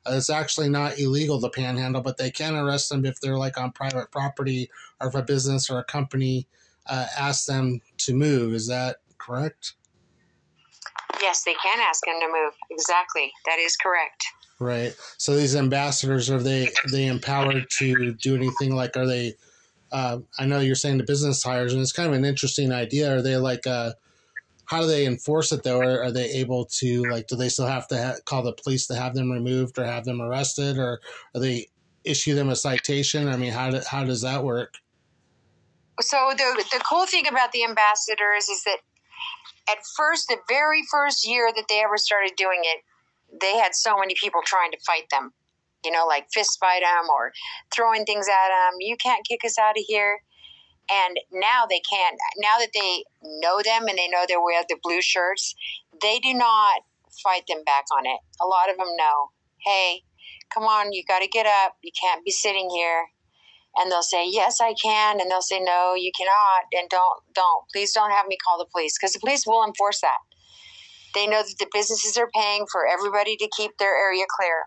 Uh, 0.06 0.13
it's 0.13 0.30
actually 0.30 0.70
not 0.70 1.00
illegal 1.00 1.41
to 1.41 1.50
panhandle, 1.50 2.02
but 2.02 2.18
they 2.18 2.32
can 2.32 2.56
arrest 2.56 2.89
them 2.89 3.06
if 3.06 3.20
they're 3.20 3.38
like 3.38 3.58
on 3.58 3.72
private 3.72 4.12
property 4.12 4.70
or 5.02 5.08
if 5.08 5.15
a 5.15 5.22
business 5.22 5.70
or 5.70 5.80
a 5.80 5.84
company 5.84 6.48
uh, 6.88 7.08
asks 7.18 7.46
them 7.46 7.82
to 7.98 8.13
move. 8.13 8.54
Is 8.54 8.68
that 8.68 8.98
correct? 9.18 9.74
Yes, 11.22 11.44
they 11.44 11.56
can 11.56 11.80
ask 11.80 12.04
them 12.06 12.20
to 12.20 12.28
move. 12.28 12.54
Exactly. 12.70 13.32
That 13.46 13.60
is 13.60 13.76
correct. 13.76 14.26
Right. 14.60 14.96
So 15.18 15.36
these 15.36 15.56
ambassadors 15.56 16.30
are 16.30 16.41
they 16.41 16.70
they 16.91 17.08
empowered 17.08 17.70
to 17.78 18.13
do 18.13 18.36
anything 18.36 18.76
like 18.76 18.96
are 18.96 19.06
they? 19.08 19.34
Uh, 19.91 20.20
I 20.39 20.46
know 20.46 20.60
you're 20.60 20.76
saying 20.76 20.98
the 20.98 21.04
business 21.04 21.44
hires, 21.44 21.74
and 21.74 21.82
it's 21.82 21.91
kind 21.91 22.10
of 22.10 22.15
an 22.15 22.26
interesting 22.26 22.72
idea. 22.72 23.18
Are 23.18 23.22
they 23.22 23.36
like 23.36 23.68
uh, 23.68 23.91
how 24.65 24.82
do 24.82 24.88
they 24.88 25.06
enforce 25.06 25.52
it 25.52 25.63
though? 25.63 25.82
Are, 25.82 26.04
are 26.04 26.12
they 26.12 26.32
able 26.32 26.65
to 26.80 27.10
like? 27.10 27.28
Do 27.28 27.36
they 27.36 27.50
still 27.50 27.68
have 27.68 27.88
to 27.89 28.02
ha- 28.02 28.20
call 28.26 28.44
the 28.44 28.54
police 28.54 28.88
to 28.88 28.96
have 28.96 29.13
them 29.13 29.32
removed 29.32 29.78
or 29.78 29.84
have 29.84 30.06
them 30.06 30.22
arrested, 30.22 30.78
or 30.78 31.02
are 31.34 31.41
they 31.41 31.68
issue 32.06 32.34
them 32.34 32.50
a 32.50 32.56
citation? 32.56 33.28
I 33.28 33.36
mean, 33.36 33.52
how 33.52 33.72
do, 33.72 33.82
how 33.86 34.06
does 34.06 34.22
that 34.22 34.44
work? 34.44 34.76
So 36.00 36.34
the 36.36 36.63
the 36.72 36.84
cool 36.89 37.06
thing 37.06 37.28
about 37.28 37.52
the 37.52 37.65
ambassadors 37.65 38.48
is 38.50 38.63
that 38.63 38.78
at 39.70 39.78
first, 39.96 40.28
the 40.28 40.38
very 40.48 40.84
first 40.89 41.28
year 41.28 41.52
that 41.56 41.65
they 41.68 41.82
ever 41.84 41.98
started 41.98 42.34
doing 42.38 42.62
it, 42.63 42.82
they 43.41 43.58
had 43.58 43.76
so 43.76 43.98
many 43.98 44.15
people 44.21 44.41
trying 44.45 44.71
to 44.71 44.78
fight 44.86 45.06
them, 45.12 45.32
you 45.84 45.91
know, 45.91 46.06
like 46.08 46.28
fist 46.34 46.58
fight 46.60 46.82
them 46.82 47.10
or 47.10 47.32
throwing 47.74 48.06
things 48.06 48.28
at 48.28 48.50
them. 48.50 48.78
You 48.80 48.98
can't 48.98 49.26
kick 49.28 49.41
us 49.45 49.58
out 49.58 49.78
of 49.78 49.84
here. 49.88 50.19
And 50.91 51.17
now 51.32 51.65
they 51.67 51.82
can't. 51.89 52.15
Now 52.38 52.60
that 52.60 52.69
they 52.74 53.04
know 53.24 53.62
them 53.63 53.88
and 53.88 53.98
they 53.98 54.08
know 54.08 54.26
they 54.28 54.38
wear 54.38 54.63
the 54.69 54.78
blue 54.84 55.02
shirts, 55.02 55.56
they 56.02 56.19
do 56.19 56.34
not 56.34 56.82
fight 57.24 57.43
them 57.48 57.63
back 57.65 57.86
on 57.98 58.06
it. 58.06 58.19
A 58.41 58.45
lot 58.45 58.69
of 58.69 58.78
them 58.78 58.89
know, 58.95 59.30
hey, 59.65 60.04
come 60.54 60.63
on, 60.63 60.93
you 60.93 61.04
got 61.08 61.21
to 61.21 61.28
get 61.28 61.48
up. 61.48 61.76
You 61.82 61.91
can't 62.00 62.24
be 62.24 62.32
sitting 62.32 62.69
here. 62.69 63.08
And 63.78 63.91
they'll 63.91 64.04
say, 64.04 64.30
yes, 64.30 64.62
I 64.62 64.74
can. 64.82 65.19
And 65.19 65.30
they'll 65.30 65.41
say, 65.41 65.60
no, 65.60 65.95
you 65.95 66.12
cannot. 66.17 66.80
And 66.80 66.89
don't, 66.89 67.24
don't, 67.34 67.65
please 67.74 67.91
don't 67.91 68.12
have 68.12 68.28
me 68.28 68.38
call 68.38 68.58
the 68.58 68.67
police 68.71 68.98
because 68.98 69.13
the 69.13 69.19
police 69.19 69.45
will 69.45 69.65
enforce 69.65 70.02
that. 70.02 70.19
They 71.15 71.28
know 71.28 71.41
that 71.41 71.56
the 71.58 71.67
businesses 71.73 72.17
are 72.17 72.30
paying 72.36 72.65
for 72.71 72.86
everybody 72.86 73.38
to 73.38 73.49
keep 73.58 73.71
their 73.80 73.95
area 73.95 74.25
clear 74.38 74.65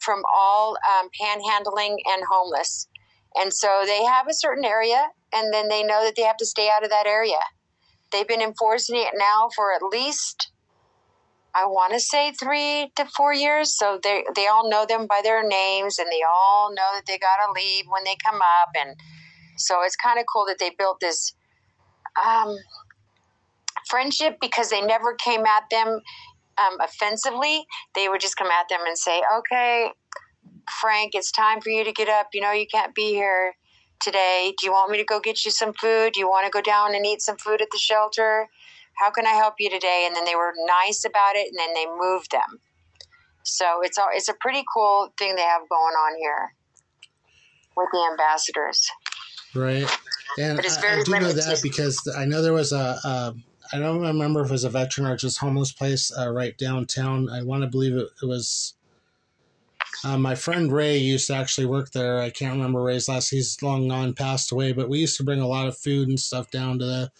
from 0.00 0.22
all 0.34 0.76
um, 0.98 1.08
panhandling 1.20 1.96
and 2.06 2.22
homeless. 2.30 2.88
And 3.36 3.52
so 3.52 3.82
they 3.86 4.02
have 4.04 4.26
a 4.28 4.34
certain 4.34 4.64
area, 4.64 5.06
and 5.32 5.52
then 5.52 5.68
they 5.68 5.84
know 5.84 6.02
that 6.04 6.16
they 6.16 6.22
have 6.22 6.38
to 6.38 6.46
stay 6.46 6.68
out 6.74 6.82
of 6.82 6.90
that 6.90 7.06
area. 7.06 7.38
They've 8.10 8.26
been 8.26 8.42
enforcing 8.42 8.96
it 8.96 9.12
now 9.14 9.50
for 9.54 9.72
at 9.72 9.82
least, 9.82 10.50
I 11.54 11.66
want 11.66 11.92
to 11.92 12.00
say, 12.00 12.32
three 12.32 12.90
to 12.96 13.06
four 13.16 13.32
years. 13.32 13.76
So 13.76 14.00
they 14.02 14.24
they 14.34 14.48
all 14.48 14.68
know 14.68 14.84
them 14.84 15.06
by 15.06 15.20
their 15.22 15.46
names, 15.46 15.98
and 15.98 16.08
they 16.08 16.24
all 16.28 16.70
know 16.74 16.90
that 16.94 17.06
they 17.06 17.18
got 17.18 17.36
to 17.46 17.52
leave 17.52 17.84
when 17.88 18.02
they 18.04 18.16
come 18.24 18.40
up. 18.40 18.70
And 18.74 18.96
so 19.58 19.82
it's 19.84 19.96
kind 19.96 20.18
of 20.18 20.24
cool 20.32 20.46
that 20.46 20.58
they 20.58 20.70
built 20.76 20.98
this 21.00 21.34
um, 22.24 22.56
friendship 23.90 24.38
because 24.40 24.70
they 24.70 24.80
never 24.80 25.14
came 25.14 25.44
at 25.44 25.64
them 25.70 26.00
um, 26.58 26.78
offensively. 26.80 27.64
They 27.94 28.08
would 28.08 28.20
just 28.20 28.36
come 28.36 28.48
at 28.48 28.68
them 28.68 28.80
and 28.86 28.96
say, 28.96 29.22
okay, 29.38 29.90
Frank, 30.80 31.14
it's 31.14 31.32
time 31.32 31.60
for 31.60 31.70
you 31.70 31.84
to 31.84 31.92
get 31.92 32.08
up. 32.08 32.28
You 32.32 32.40
know, 32.40 32.52
you 32.52 32.66
can't 32.66 32.94
be 32.94 33.10
here 33.10 33.54
today. 34.00 34.54
Do 34.58 34.66
you 34.66 34.72
want 34.72 34.90
me 34.90 34.98
to 34.98 35.04
go 35.04 35.20
get 35.20 35.44
you 35.44 35.50
some 35.50 35.72
food? 35.74 36.12
Do 36.14 36.20
you 36.20 36.28
want 36.28 36.46
to 36.46 36.50
go 36.50 36.62
down 36.62 36.94
and 36.94 37.04
eat 37.04 37.22
some 37.22 37.36
food 37.36 37.60
at 37.60 37.68
the 37.72 37.78
shelter? 37.78 38.46
How 38.98 39.10
can 39.10 39.26
I 39.26 39.32
help 39.32 39.54
you 39.58 39.70
today? 39.70 40.04
And 40.06 40.14
then 40.14 40.24
they 40.24 40.34
were 40.34 40.52
nice 40.66 41.04
about 41.04 41.34
it 41.34 41.48
and 41.48 41.58
then 41.58 41.74
they 41.74 41.86
moved 41.98 42.32
them. 42.32 42.60
So 43.42 43.80
it's 43.82 43.98
a, 43.98 44.02
it's 44.12 44.28
a 44.28 44.34
pretty 44.34 44.62
cool 44.72 45.12
thing 45.18 45.34
they 45.34 45.42
have 45.42 45.68
going 45.68 45.94
on 45.94 46.18
here 46.18 46.54
with 47.76 47.88
the 47.92 48.08
ambassadors. 48.10 48.86
Right. 49.54 49.88
And 50.38 50.60
I, 50.60 50.62
I, 50.62 51.02
do 51.02 51.10
know 51.12 51.32
that 51.32 51.60
because 51.62 52.00
I 52.16 52.24
know 52.24 52.42
there 52.42 52.52
was 52.52 52.72
a, 52.72 52.98
a 53.02 53.34
I 53.72 53.78
don't 53.78 54.00
remember 54.00 54.40
if 54.40 54.48
it 54.48 54.52
was 54.52 54.64
a 54.64 54.70
veteran 54.70 55.06
or 55.06 55.16
just 55.16 55.38
homeless 55.38 55.72
place 55.72 56.12
uh, 56.16 56.28
right 56.28 56.56
downtown. 56.58 57.28
I 57.30 57.42
want 57.42 57.62
to 57.62 57.68
believe 57.68 57.94
it, 57.94 58.08
it 58.22 58.26
was. 58.26 58.74
Uh, 60.04 60.16
my 60.16 60.34
friend 60.34 60.72
Ray 60.72 60.96
used 60.96 61.26
to 61.28 61.34
actually 61.34 61.66
work 61.66 61.90
there. 61.90 62.20
I 62.20 62.30
can't 62.30 62.54
remember 62.54 62.82
Ray's 62.82 63.08
last. 63.08 63.30
He's 63.30 63.62
long 63.62 63.88
gone, 63.88 64.14
passed 64.14 64.50
away. 64.50 64.72
But 64.72 64.88
we 64.88 64.98
used 64.98 65.16
to 65.18 65.24
bring 65.24 65.40
a 65.40 65.46
lot 65.46 65.66
of 65.66 65.76
food 65.76 66.08
and 66.08 66.18
stuff 66.18 66.50
down 66.50 66.78
to 66.78 66.84
the, 66.84 67.12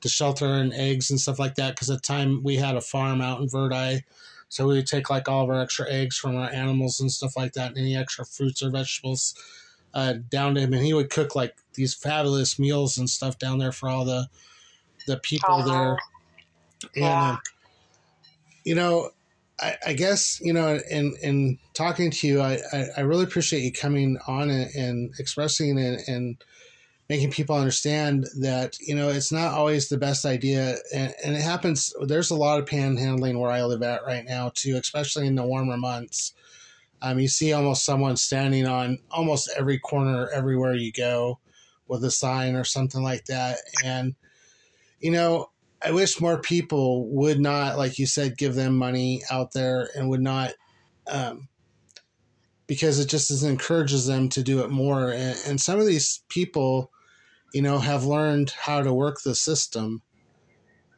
the 0.00 0.08
shelter 0.08 0.46
and 0.46 0.72
eggs 0.72 1.10
and 1.10 1.20
stuff 1.20 1.38
like 1.38 1.56
that. 1.56 1.74
Because 1.74 1.90
at 1.90 2.02
the 2.02 2.06
time 2.06 2.42
we 2.42 2.56
had 2.56 2.76
a 2.76 2.80
farm 2.80 3.20
out 3.20 3.40
in 3.40 3.48
Verdi, 3.48 4.04
so 4.48 4.66
we 4.66 4.74
would 4.74 4.86
take 4.86 5.08
like 5.08 5.28
all 5.28 5.44
of 5.44 5.50
our 5.50 5.60
extra 5.60 5.90
eggs 5.90 6.16
from 6.18 6.36
our 6.36 6.50
animals 6.50 7.00
and 7.00 7.12
stuff 7.12 7.36
like 7.36 7.52
that, 7.52 7.70
and 7.70 7.78
any 7.78 7.96
extra 7.96 8.24
fruits 8.24 8.62
or 8.62 8.70
vegetables 8.70 9.34
uh, 9.94 10.14
down 10.30 10.54
to 10.54 10.60
him, 10.60 10.72
and 10.72 10.84
he 10.84 10.94
would 10.94 11.10
cook 11.10 11.36
like 11.36 11.56
these 11.74 11.94
fabulous 11.94 12.58
meals 12.58 12.98
and 12.98 13.08
stuff 13.08 13.38
down 13.38 13.58
there 13.58 13.72
for 13.72 13.88
all 13.88 14.04
the 14.04 14.28
the 15.06 15.18
people 15.18 15.54
uh-huh. 15.54 15.68
there. 15.68 15.98
And, 16.94 17.04
yeah. 17.04 17.30
uh, 17.32 17.36
you 18.64 18.74
know, 18.74 19.10
I, 19.60 19.76
I, 19.86 19.92
guess, 19.92 20.40
you 20.40 20.52
know, 20.52 20.80
in, 20.90 21.14
in 21.22 21.58
talking 21.74 22.10
to 22.10 22.26
you, 22.26 22.40
I, 22.40 22.58
I, 22.72 22.86
I 22.98 23.00
really 23.02 23.24
appreciate 23.24 23.62
you 23.62 23.72
coming 23.72 24.18
on 24.26 24.50
and, 24.50 24.74
and 24.74 25.14
expressing 25.18 25.78
and, 25.78 26.00
and, 26.06 26.44
making 27.12 27.30
people 27.30 27.54
understand 27.54 28.26
that, 28.40 28.78
you 28.80 28.94
know, 28.94 29.10
it's 29.10 29.30
not 29.30 29.52
always 29.52 29.88
the 29.88 29.98
best 29.98 30.24
idea. 30.24 30.76
And, 30.94 31.12
and 31.22 31.36
it 31.36 31.42
happens, 31.42 31.92
there's 32.06 32.30
a 32.30 32.34
lot 32.34 32.58
of 32.58 32.64
panhandling 32.64 33.38
where 33.38 33.50
I 33.50 33.64
live 33.64 33.82
at 33.82 34.06
right 34.06 34.24
now, 34.24 34.50
too, 34.54 34.76
especially 34.76 35.26
in 35.26 35.34
the 35.34 35.42
warmer 35.42 35.76
months. 35.76 36.32
Um, 37.02 37.18
you 37.18 37.28
see 37.28 37.52
almost 37.52 37.84
someone 37.84 38.16
standing 38.16 38.66
on 38.66 38.98
almost 39.10 39.50
every 39.58 39.78
corner 39.78 40.30
everywhere 40.30 40.72
you 40.72 40.90
go 40.90 41.38
with 41.86 42.02
a 42.04 42.10
sign 42.10 42.54
or 42.54 42.64
something 42.64 43.02
like 43.02 43.26
that. 43.26 43.58
And 43.84 44.14
you 45.02 45.10
know, 45.10 45.50
I 45.84 45.90
wish 45.90 46.20
more 46.20 46.38
people 46.40 47.08
would 47.08 47.40
not, 47.40 47.76
like 47.76 47.98
you 47.98 48.06
said, 48.06 48.38
give 48.38 48.54
them 48.54 48.76
money 48.76 49.22
out 49.30 49.52
there 49.52 49.90
and 49.96 50.08
would 50.08 50.22
not, 50.22 50.52
um, 51.08 51.48
because 52.68 53.00
it 53.00 53.08
just 53.08 53.42
encourages 53.42 54.06
them 54.06 54.28
to 54.30 54.42
do 54.42 54.60
it 54.60 54.70
more. 54.70 55.10
And, 55.10 55.36
and, 55.46 55.60
some 55.60 55.80
of 55.80 55.86
these 55.86 56.22
people, 56.28 56.92
you 57.52 57.60
know, 57.60 57.78
have 57.78 58.04
learned 58.04 58.50
how 58.50 58.82
to 58.82 58.94
work 58.94 59.22
the 59.22 59.34
system. 59.34 60.02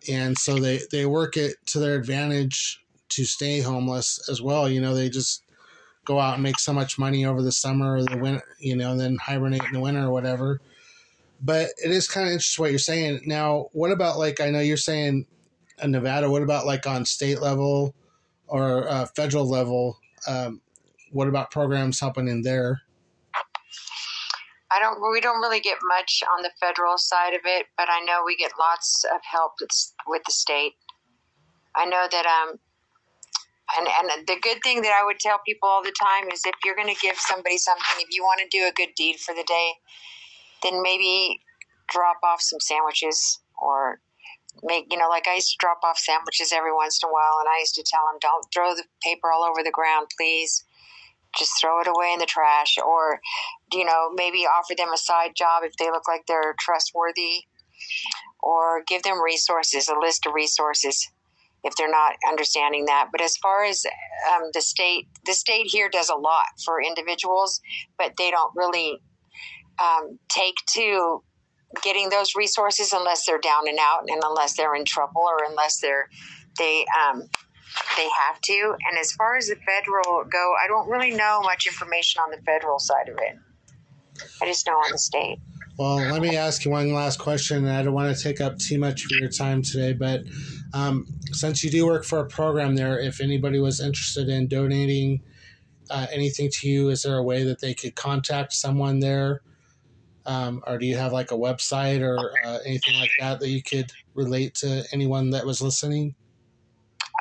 and 0.08 0.36
so 0.36 0.58
they 0.58 0.80
they 0.92 1.06
work 1.06 1.36
it 1.36 1.56
to 1.66 1.78
their 1.78 1.94
advantage 1.94 2.84
to 3.08 3.24
stay 3.24 3.60
homeless 3.60 4.28
as 4.28 4.42
well. 4.42 4.68
You 4.68 4.80
know, 4.82 4.94
they 4.94 5.08
just 5.08 5.42
go 6.04 6.20
out 6.20 6.34
and 6.34 6.42
make 6.42 6.58
so 6.58 6.72
much 6.72 6.98
money 6.98 7.24
over 7.24 7.42
the 7.42 7.52
summer 7.52 7.96
or 7.96 8.02
the 8.02 8.18
winter, 8.18 8.44
you 8.58 8.76
know, 8.76 8.92
and 8.92 9.00
then 9.00 9.16
hibernate 9.16 9.64
in 9.64 9.72
the 9.72 9.80
winter 9.80 10.04
or 10.04 10.10
whatever. 10.10 10.60
But 11.40 11.70
it 11.84 11.90
is 11.90 12.08
kind 12.08 12.26
of 12.26 12.32
interesting 12.32 12.62
what 12.62 12.70
you're 12.70 12.78
saying. 12.78 13.22
Now, 13.26 13.68
what 13.72 13.90
about 13.90 14.18
like 14.18 14.40
I 14.40 14.50
know 14.50 14.60
you're 14.60 14.76
saying 14.76 15.26
in 15.82 15.90
Nevada. 15.90 16.30
What 16.30 16.42
about 16.42 16.66
like 16.66 16.86
on 16.86 17.04
state 17.04 17.40
level 17.40 17.94
or 18.46 18.88
uh, 18.88 19.06
federal 19.16 19.48
level? 19.48 19.98
Um, 20.26 20.60
what 21.10 21.28
about 21.28 21.50
programs 21.50 22.00
helping 22.00 22.28
in 22.28 22.42
there? 22.42 22.82
I 24.70 24.80
don't. 24.80 25.00
We 25.12 25.20
don't 25.20 25.40
really 25.40 25.60
get 25.60 25.78
much 25.86 26.22
on 26.36 26.42
the 26.42 26.50
federal 26.58 26.98
side 26.98 27.34
of 27.34 27.42
it, 27.44 27.66
but 27.76 27.88
I 27.88 28.00
know 28.04 28.22
we 28.26 28.36
get 28.36 28.52
lots 28.58 29.04
of 29.14 29.20
help 29.30 29.52
with 30.06 30.22
the 30.26 30.32
state. 30.32 30.72
I 31.76 31.84
know 31.84 32.06
that 32.10 32.26
um, 32.26 32.58
and 33.78 33.86
and 33.86 34.26
the 34.26 34.36
good 34.42 34.58
thing 34.64 34.82
that 34.82 34.98
I 35.00 35.04
would 35.04 35.20
tell 35.20 35.38
people 35.46 35.68
all 35.68 35.82
the 35.82 35.94
time 36.00 36.28
is 36.30 36.42
if 36.44 36.54
you're 36.64 36.74
going 36.74 36.92
to 36.92 37.00
give 37.00 37.16
somebody 37.18 37.58
something, 37.58 37.84
if 37.98 38.08
you 38.10 38.22
want 38.22 38.40
to 38.40 38.48
do 38.48 38.66
a 38.66 38.72
good 38.72 38.94
deed 38.96 39.20
for 39.20 39.34
the 39.34 39.44
day, 39.46 39.70
then 40.64 40.82
maybe 40.82 41.40
drop 41.88 42.18
off 42.24 42.40
some 42.40 42.58
sandwiches 42.58 43.38
or 43.62 44.00
make 44.62 44.86
you 44.90 44.98
know 44.98 45.08
like 45.08 45.28
I 45.28 45.34
used 45.34 45.50
to 45.50 45.56
drop 45.60 45.80
off 45.84 45.98
sandwiches 45.98 46.52
every 46.52 46.72
once 46.72 47.00
in 47.02 47.08
a 47.08 47.12
while, 47.12 47.38
and 47.38 47.48
I 47.48 47.60
used 47.60 47.74
to 47.76 47.84
tell 47.86 48.02
them 48.06 48.18
don't 48.20 48.46
throw 48.52 48.74
the 48.74 48.84
paper 49.02 49.30
all 49.30 49.44
over 49.44 49.62
the 49.62 49.70
ground, 49.70 50.08
please. 50.16 50.64
Just 51.36 51.60
throw 51.60 51.80
it 51.80 51.88
away 51.88 52.12
in 52.12 52.20
the 52.20 52.26
trash, 52.26 52.76
or 52.84 53.20
you 53.72 53.84
know 53.84 54.10
maybe 54.14 54.46
offer 54.46 54.74
them 54.76 54.92
a 54.92 54.98
side 54.98 55.34
job 55.36 55.62
if 55.64 55.76
they 55.76 55.90
look 55.90 56.08
like 56.08 56.26
they're 56.26 56.54
trustworthy, 56.58 57.44
or 58.40 58.82
give 58.86 59.02
them 59.02 59.22
resources, 59.22 59.88
a 59.88 59.98
list 59.98 60.26
of 60.26 60.34
resources 60.34 61.10
if 61.64 61.74
they're 61.76 61.90
not 61.90 62.14
understanding 62.28 62.84
that. 62.84 63.08
But 63.10 63.22
as 63.22 63.36
far 63.38 63.64
as 63.64 63.84
um, 64.32 64.50
the 64.52 64.60
state, 64.60 65.08
the 65.26 65.32
state 65.32 65.66
here 65.66 65.88
does 65.88 66.10
a 66.10 66.14
lot 66.14 66.46
for 66.64 66.80
individuals, 66.80 67.60
but 67.98 68.12
they 68.16 68.30
don't 68.30 68.52
really 68.54 69.00
um, 69.82 70.18
take 70.28 70.54
to 70.74 71.22
getting 71.82 72.08
those 72.08 72.34
resources 72.36 72.92
unless 72.92 73.26
they're 73.26 73.38
down 73.38 73.68
and 73.68 73.78
out 73.80 74.04
and 74.06 74.22
unless 74.24 74.56
they're 74.56 74.74
in 74.74 74.84
trouble 74.84 75.22
or 75.22 75.38
unless 75.48 75.80
they're 75.80 76.08
they 76.58 76.84
um, 77.04 77.22
they 77.96 78.08
have 78.26 78.40
to. 78.40 78.76
And 78.90 78.98
as 78.98 79.12
far 79.12 79.36
as 79.36 79.48
the 79.48 79.56
federal 79.66 80.24
go, 80.24 80.54
I 80.62 80.68
don't 80.68 80.88
really 80.88 81.10
know 81.10 81.40
much 81.42 81.66
information 81.66 82.20
on 82.20 82.30
the 82.30 82.42
federal 82.44 82.78
side 82.78 83.08
of 83.08 83.18
it. 83.18 83.36
I 84.40 84.46
just 84.46 84.66
know 84.66 84.74
on 84.74 84.92
the 84.92 84.98
state. 84.98 85.38
Well, 85.76 85.96
let 85.96 86.22
me 86.22 86.36
ask 86.36 86.64
you 86.64 86.70
one 86.70 86.92
last 86.92 87.18
question. 87.18 87.66
I 87.66 87.82
don't 87.82 87.94
want 87.94 88.16
to 88.16 88.22
take 88.22 88.40
up 88.40 88.58
too 88.58 88.78
much 88.78 89.04
of 89.04 89.10
your 89.10 89.28
time 89.28 89.60
today, 89.60 89.92
but 89.92 90.22
um, 90.72 91.04
since 91.32 91.64
you 91.64 91.70
do 91.70 91.84
work 91.84 92.04
for 92.04 92.20
a 92.20 92.26
program 92.26 92.76
there, 92.76 93.00
if 93.00 93.20
anybody 93.20 93.58
was 93.58 93.80
interested 93.80 94.28
in 94.28 94.46
donating 94.46 95.20
uh, 95.90 96.06
anything 96.12 96.48
to 96.60 96.68
you, 96.68 96.90
is 96.90 97.02
there 97.02 97.16
a 97.16 97.22
way 97.24 97.42
that 97.42 97.60
they 97.60 97.74
could 97.74 97.96
contact 97.96 98.52
someone 98.52 99.00
there? 99.00 99.42
Um, 100.26 100.62
or 100.66 100.78
do 100.78 100.86
you 100.86 100.96
have 100.96 101.12
like 101.12 101.32
a 101.32 101.36
website 101.36 102.00
or 102.00 102.32
uh, 102.44 102.58
anything 102.64 102.94
like 102.98 103.10
that 103.20 103.40
that 103.40 103.48
you 103.48 103.62
could 103.62 103.92
relate 104.14 104.54
to 104.56 104.84
anyone 104.92 105.30
that 105.30 105.44
was 105.44 105.60
listening? 105.60 106.14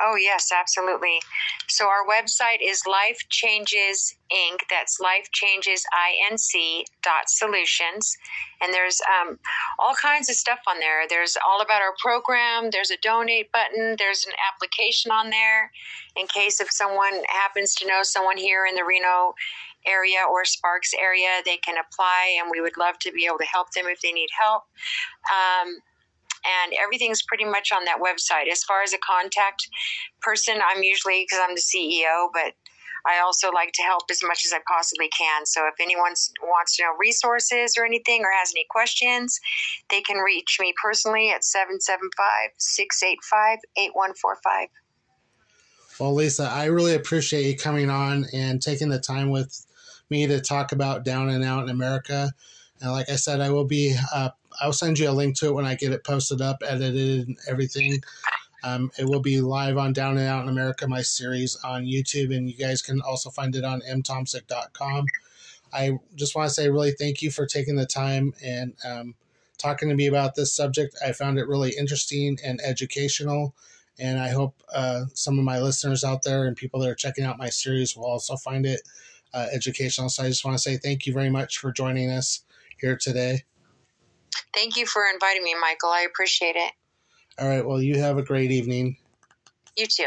Oh, 0.00 0.16
yes, 0.16 0.50
absolutely. 0.52 1.20
So 1.68 1.86
our 1.86 2.04
website 2.04 2.58
is 2.60 2.82
Life 2.84 3.18
Changes 3.28 4.16
Inc. 4.32 4.58
That's 4.68 4.98
Life 4.98 5.30
Changes 5.32 5.84
Inc. 6.28 6.84
dot 7.02 7.28
solutions. 7.28 8.16
And 8.60 8.74
there's 8.74 9.00
um, 9.20 9.38
all 9.78 9.94
kinds 9.94 10.28
of 10.28 10.34
stuff 10.34 10.58
on 10.66 10.80
there. 10.80 11.06
There's 11.08 11.36
all 11.46 11.60
about 11.60 11.80
our 11.80 11.94
program. 12.02 12.70
There's 12.70 12.90
a 12.90 12.96
donate 13.02 13.52
button. 13.52 13.94
There's 13.96 14.26
an 14.26 14.32
application 14.52 15.12
on 15.12 15.30
there 15.30 15.70
in 16.16 16.26
case 16.26 16.60
if 16.60 16.72
someone 16.72 17.22
happens 17.28 17.74
to 17.76 17.86
know 17.86 18.02
someone 18.02 18.36
here 18.36 18.66
in 18.66 18.74
the 18.74 18.84
Reno 18.84 19.34
area 19.86 20.18
or 20.30 20.44
Sparks 20.44 20.92
area, 21.00 21.42
they 21.44 21.56
can 21.58 21.76
apply, 21.78 22.38
and 22.40 22.50
we 22.50 22.60
would 22.60 22.76
love 22.76 22.98
to 23.00 23.12
be 23.12 23.26
able 23.26 23.38
to 23.38 23.46
help 23.46 23.70
them 23.72 23.86
if 23.86 24.00
they 24.00 24.12
need 24.12 24.28
help. 24.38 24.64
Um, 25.30 25.76
and 26.44 26.74
everything's 26.82 27.22
pretty 27.22 27.44
much 27.44 27.72
on 27.72 27.84
that 27.84 28.00
website. 28.00 28.50
As 28.50 28.62
far 28.64 28.82
as 28.82 28.92
a 28.92 28.98
contact 28.98 29.68
person, 30.20 30.56
I'm 30.64 30.82
usually 30.82 31.24
because 31.24 31.42
I'm 31.42 31.54
the 31.54 31.60
CEO, 31.60 32.28
but 32.32 32.52
I 33.06 33.20
also 33.20 33.50
like 33.50 33.72
to 33.74 33.82
help 33.82 34.04
as 34.10 34.20
much 34.22 34.44
as 34.46 34.52
I 34.52 34.60
possibly 34.66 35.08
can. 35.08 35.44
So 35.44 35.66
if 35.66 35.74
anyone 35.78 36.14
wants 36.42 36.76
to 36.76 36.82
know 36.82 36.96
resources 36.98 37.74
or 37.78 37.84
anything 37.84 38.22
or 38.22 38.32
has 38.38 38.52
any 38.54 38.66
questions, 38.70 39.38
they 39.90 40.00
can 40.00 40.18
reach 40.18 40.56
me 40.58 40.72
personally 40.82 41.30
at 41.30 41.44
775 41.44 42.50
685 42.56 43.58
8145. 43.76 44.68
Well, 46.00 46.14
Lisa, 46.14 46.44
I 46.44 46.64
really 46.64 46.94
appreciate 46.94 47.46
you 47.46 47.56
coming 47.56 47.88
on 47.88 48.26
and 48.32 48.60
taking 48.60 48.88
the 48.88 48.98
time 48.98 49.30
with 49.30 49.63
me 50.14 50.28
to 50.28 50.40
talk 50.40 50.70
about 50.70 51.04
Down 51.04 51.28
and 51.28 51.42
Out 51.42 51.64
in 51.64 51.70
America. 51.70 52.32
And 52.80 52.92
like 52.92 53.10
I 53.10 53.16
said, 53.16 53.40
I 53.40 53.50
will 53.50 53.64
be 53.64 53.96
uh, 54.14 54.30
I'll 54.60 54.72
send 54.72 54.98
you 54.98 55.10
a 55.10 55.12
link 55.12 55.36
to 55.38 55.48
it 55.48 55.54
when 55.54 55.64
I 55.64 55.74
get 55.74 55.92
it 55.92 56.04
posted 56.04 56.40
up, 56.40 56.62
edited, 56.64 57.26
and 57.26 57.36
everything. 57.48 58.00
Um, 58.62 58.92
it 58.96 59.06
will 59.06 59.20
be 59.20 59.40
live 59.40 59.76
on 59.76 59.92
Down 59.92 60.16
and 60.16 60.28
Out 60.28 60.44
in 60.44 60.48
America, 60.48 60.86
my 60.86 61.02
series 61.02 61.56
on 61.64 61.84
YouTube, 61.84 62.34
and 62.34 62.48
you 62.48 62.56
guys 62.56 62.80
can 62.80 63.00
also 63.02 63.28
find 63.28 63.56
it 63.56 63.64
on 63.64 63.82
mtomsik.com. 63.82 65.06
I 65.72 65.98
just 66.14 66.36
want 66.36 66.48
to 66.48 66.54
say 66.54 66.70
really 66.70 66.92
thank 66.92 67.20
you 67.20 67.32
for 67.32 67.44
taking 67.44 67.74
the 67.74 67.84
time 67.84 68.32
and 68.42 68.74
um, 68.84 69.14
talking 69.58 69.88
to 69.88 69.96
me 69.96 70.06
about 70.06 70.36
this 70.36 70.54
subject. 70.54 70.96
I 71.04 71.10
found 71.10 71.38
it 71.38 71.48
really 71.48 71.74
interesting 71.76 72.38
and 72.44 72.60
educational, 72.64 73.54
and 73.98 74.20
I 74.20 74.28
hope 74.28 74.54
uh, 74.72 75.06
some 75.12 75.40
of 75.40 75.44
my 75.44 75.60
listeners 75.60 76.04
out 76.04 76.22
there 76.22 76.46
and 76.46 76.56
people 76.56 76.78
that 76.80 76.88
are 76.88 76.94
checking 76.94 77.24
out 77.24 77.36
my 77.36 77.50
series 77.50 77.96
will 77.96 78.06
also 78.06 78.36
find 78.36 78.64
it 78.64 78.82
uh, 79.34 79.46
educational. 79.52 80.08
So 80.08 80.22
I 80.22 80.28
just 80.28 80.44
want 80.44 80.56
to 80.56 80.62
say 80.62 80.76
thank 80.76 81.06
you 81.06 81.12
very 81.12 81.30
much 81.30 81.58
for 81.58 81.72
joining 81.72 82.10
us 82.10 82.44
here 82.80 82.96
today. 82.96 83.44
Thank 84.54 84.76
you 84.76 84.86
for 84.86 85.02
inviting 85.12 85.42
me, 85.42 85.54
Michael. 85.60 85.90
I 85.90 86.02
appreciate 86.02 86.56
it. 86.56 86.72
All 87.38 87.48
right. 87.48 87.66
Well, 87.66 87.82
you 87.82 87.98
have 87.98 88.16
a 88.18 88.22
great 88.22 88.52
evening. 88.52 88.96
You 89.76 89.86
too. 89.86 90.06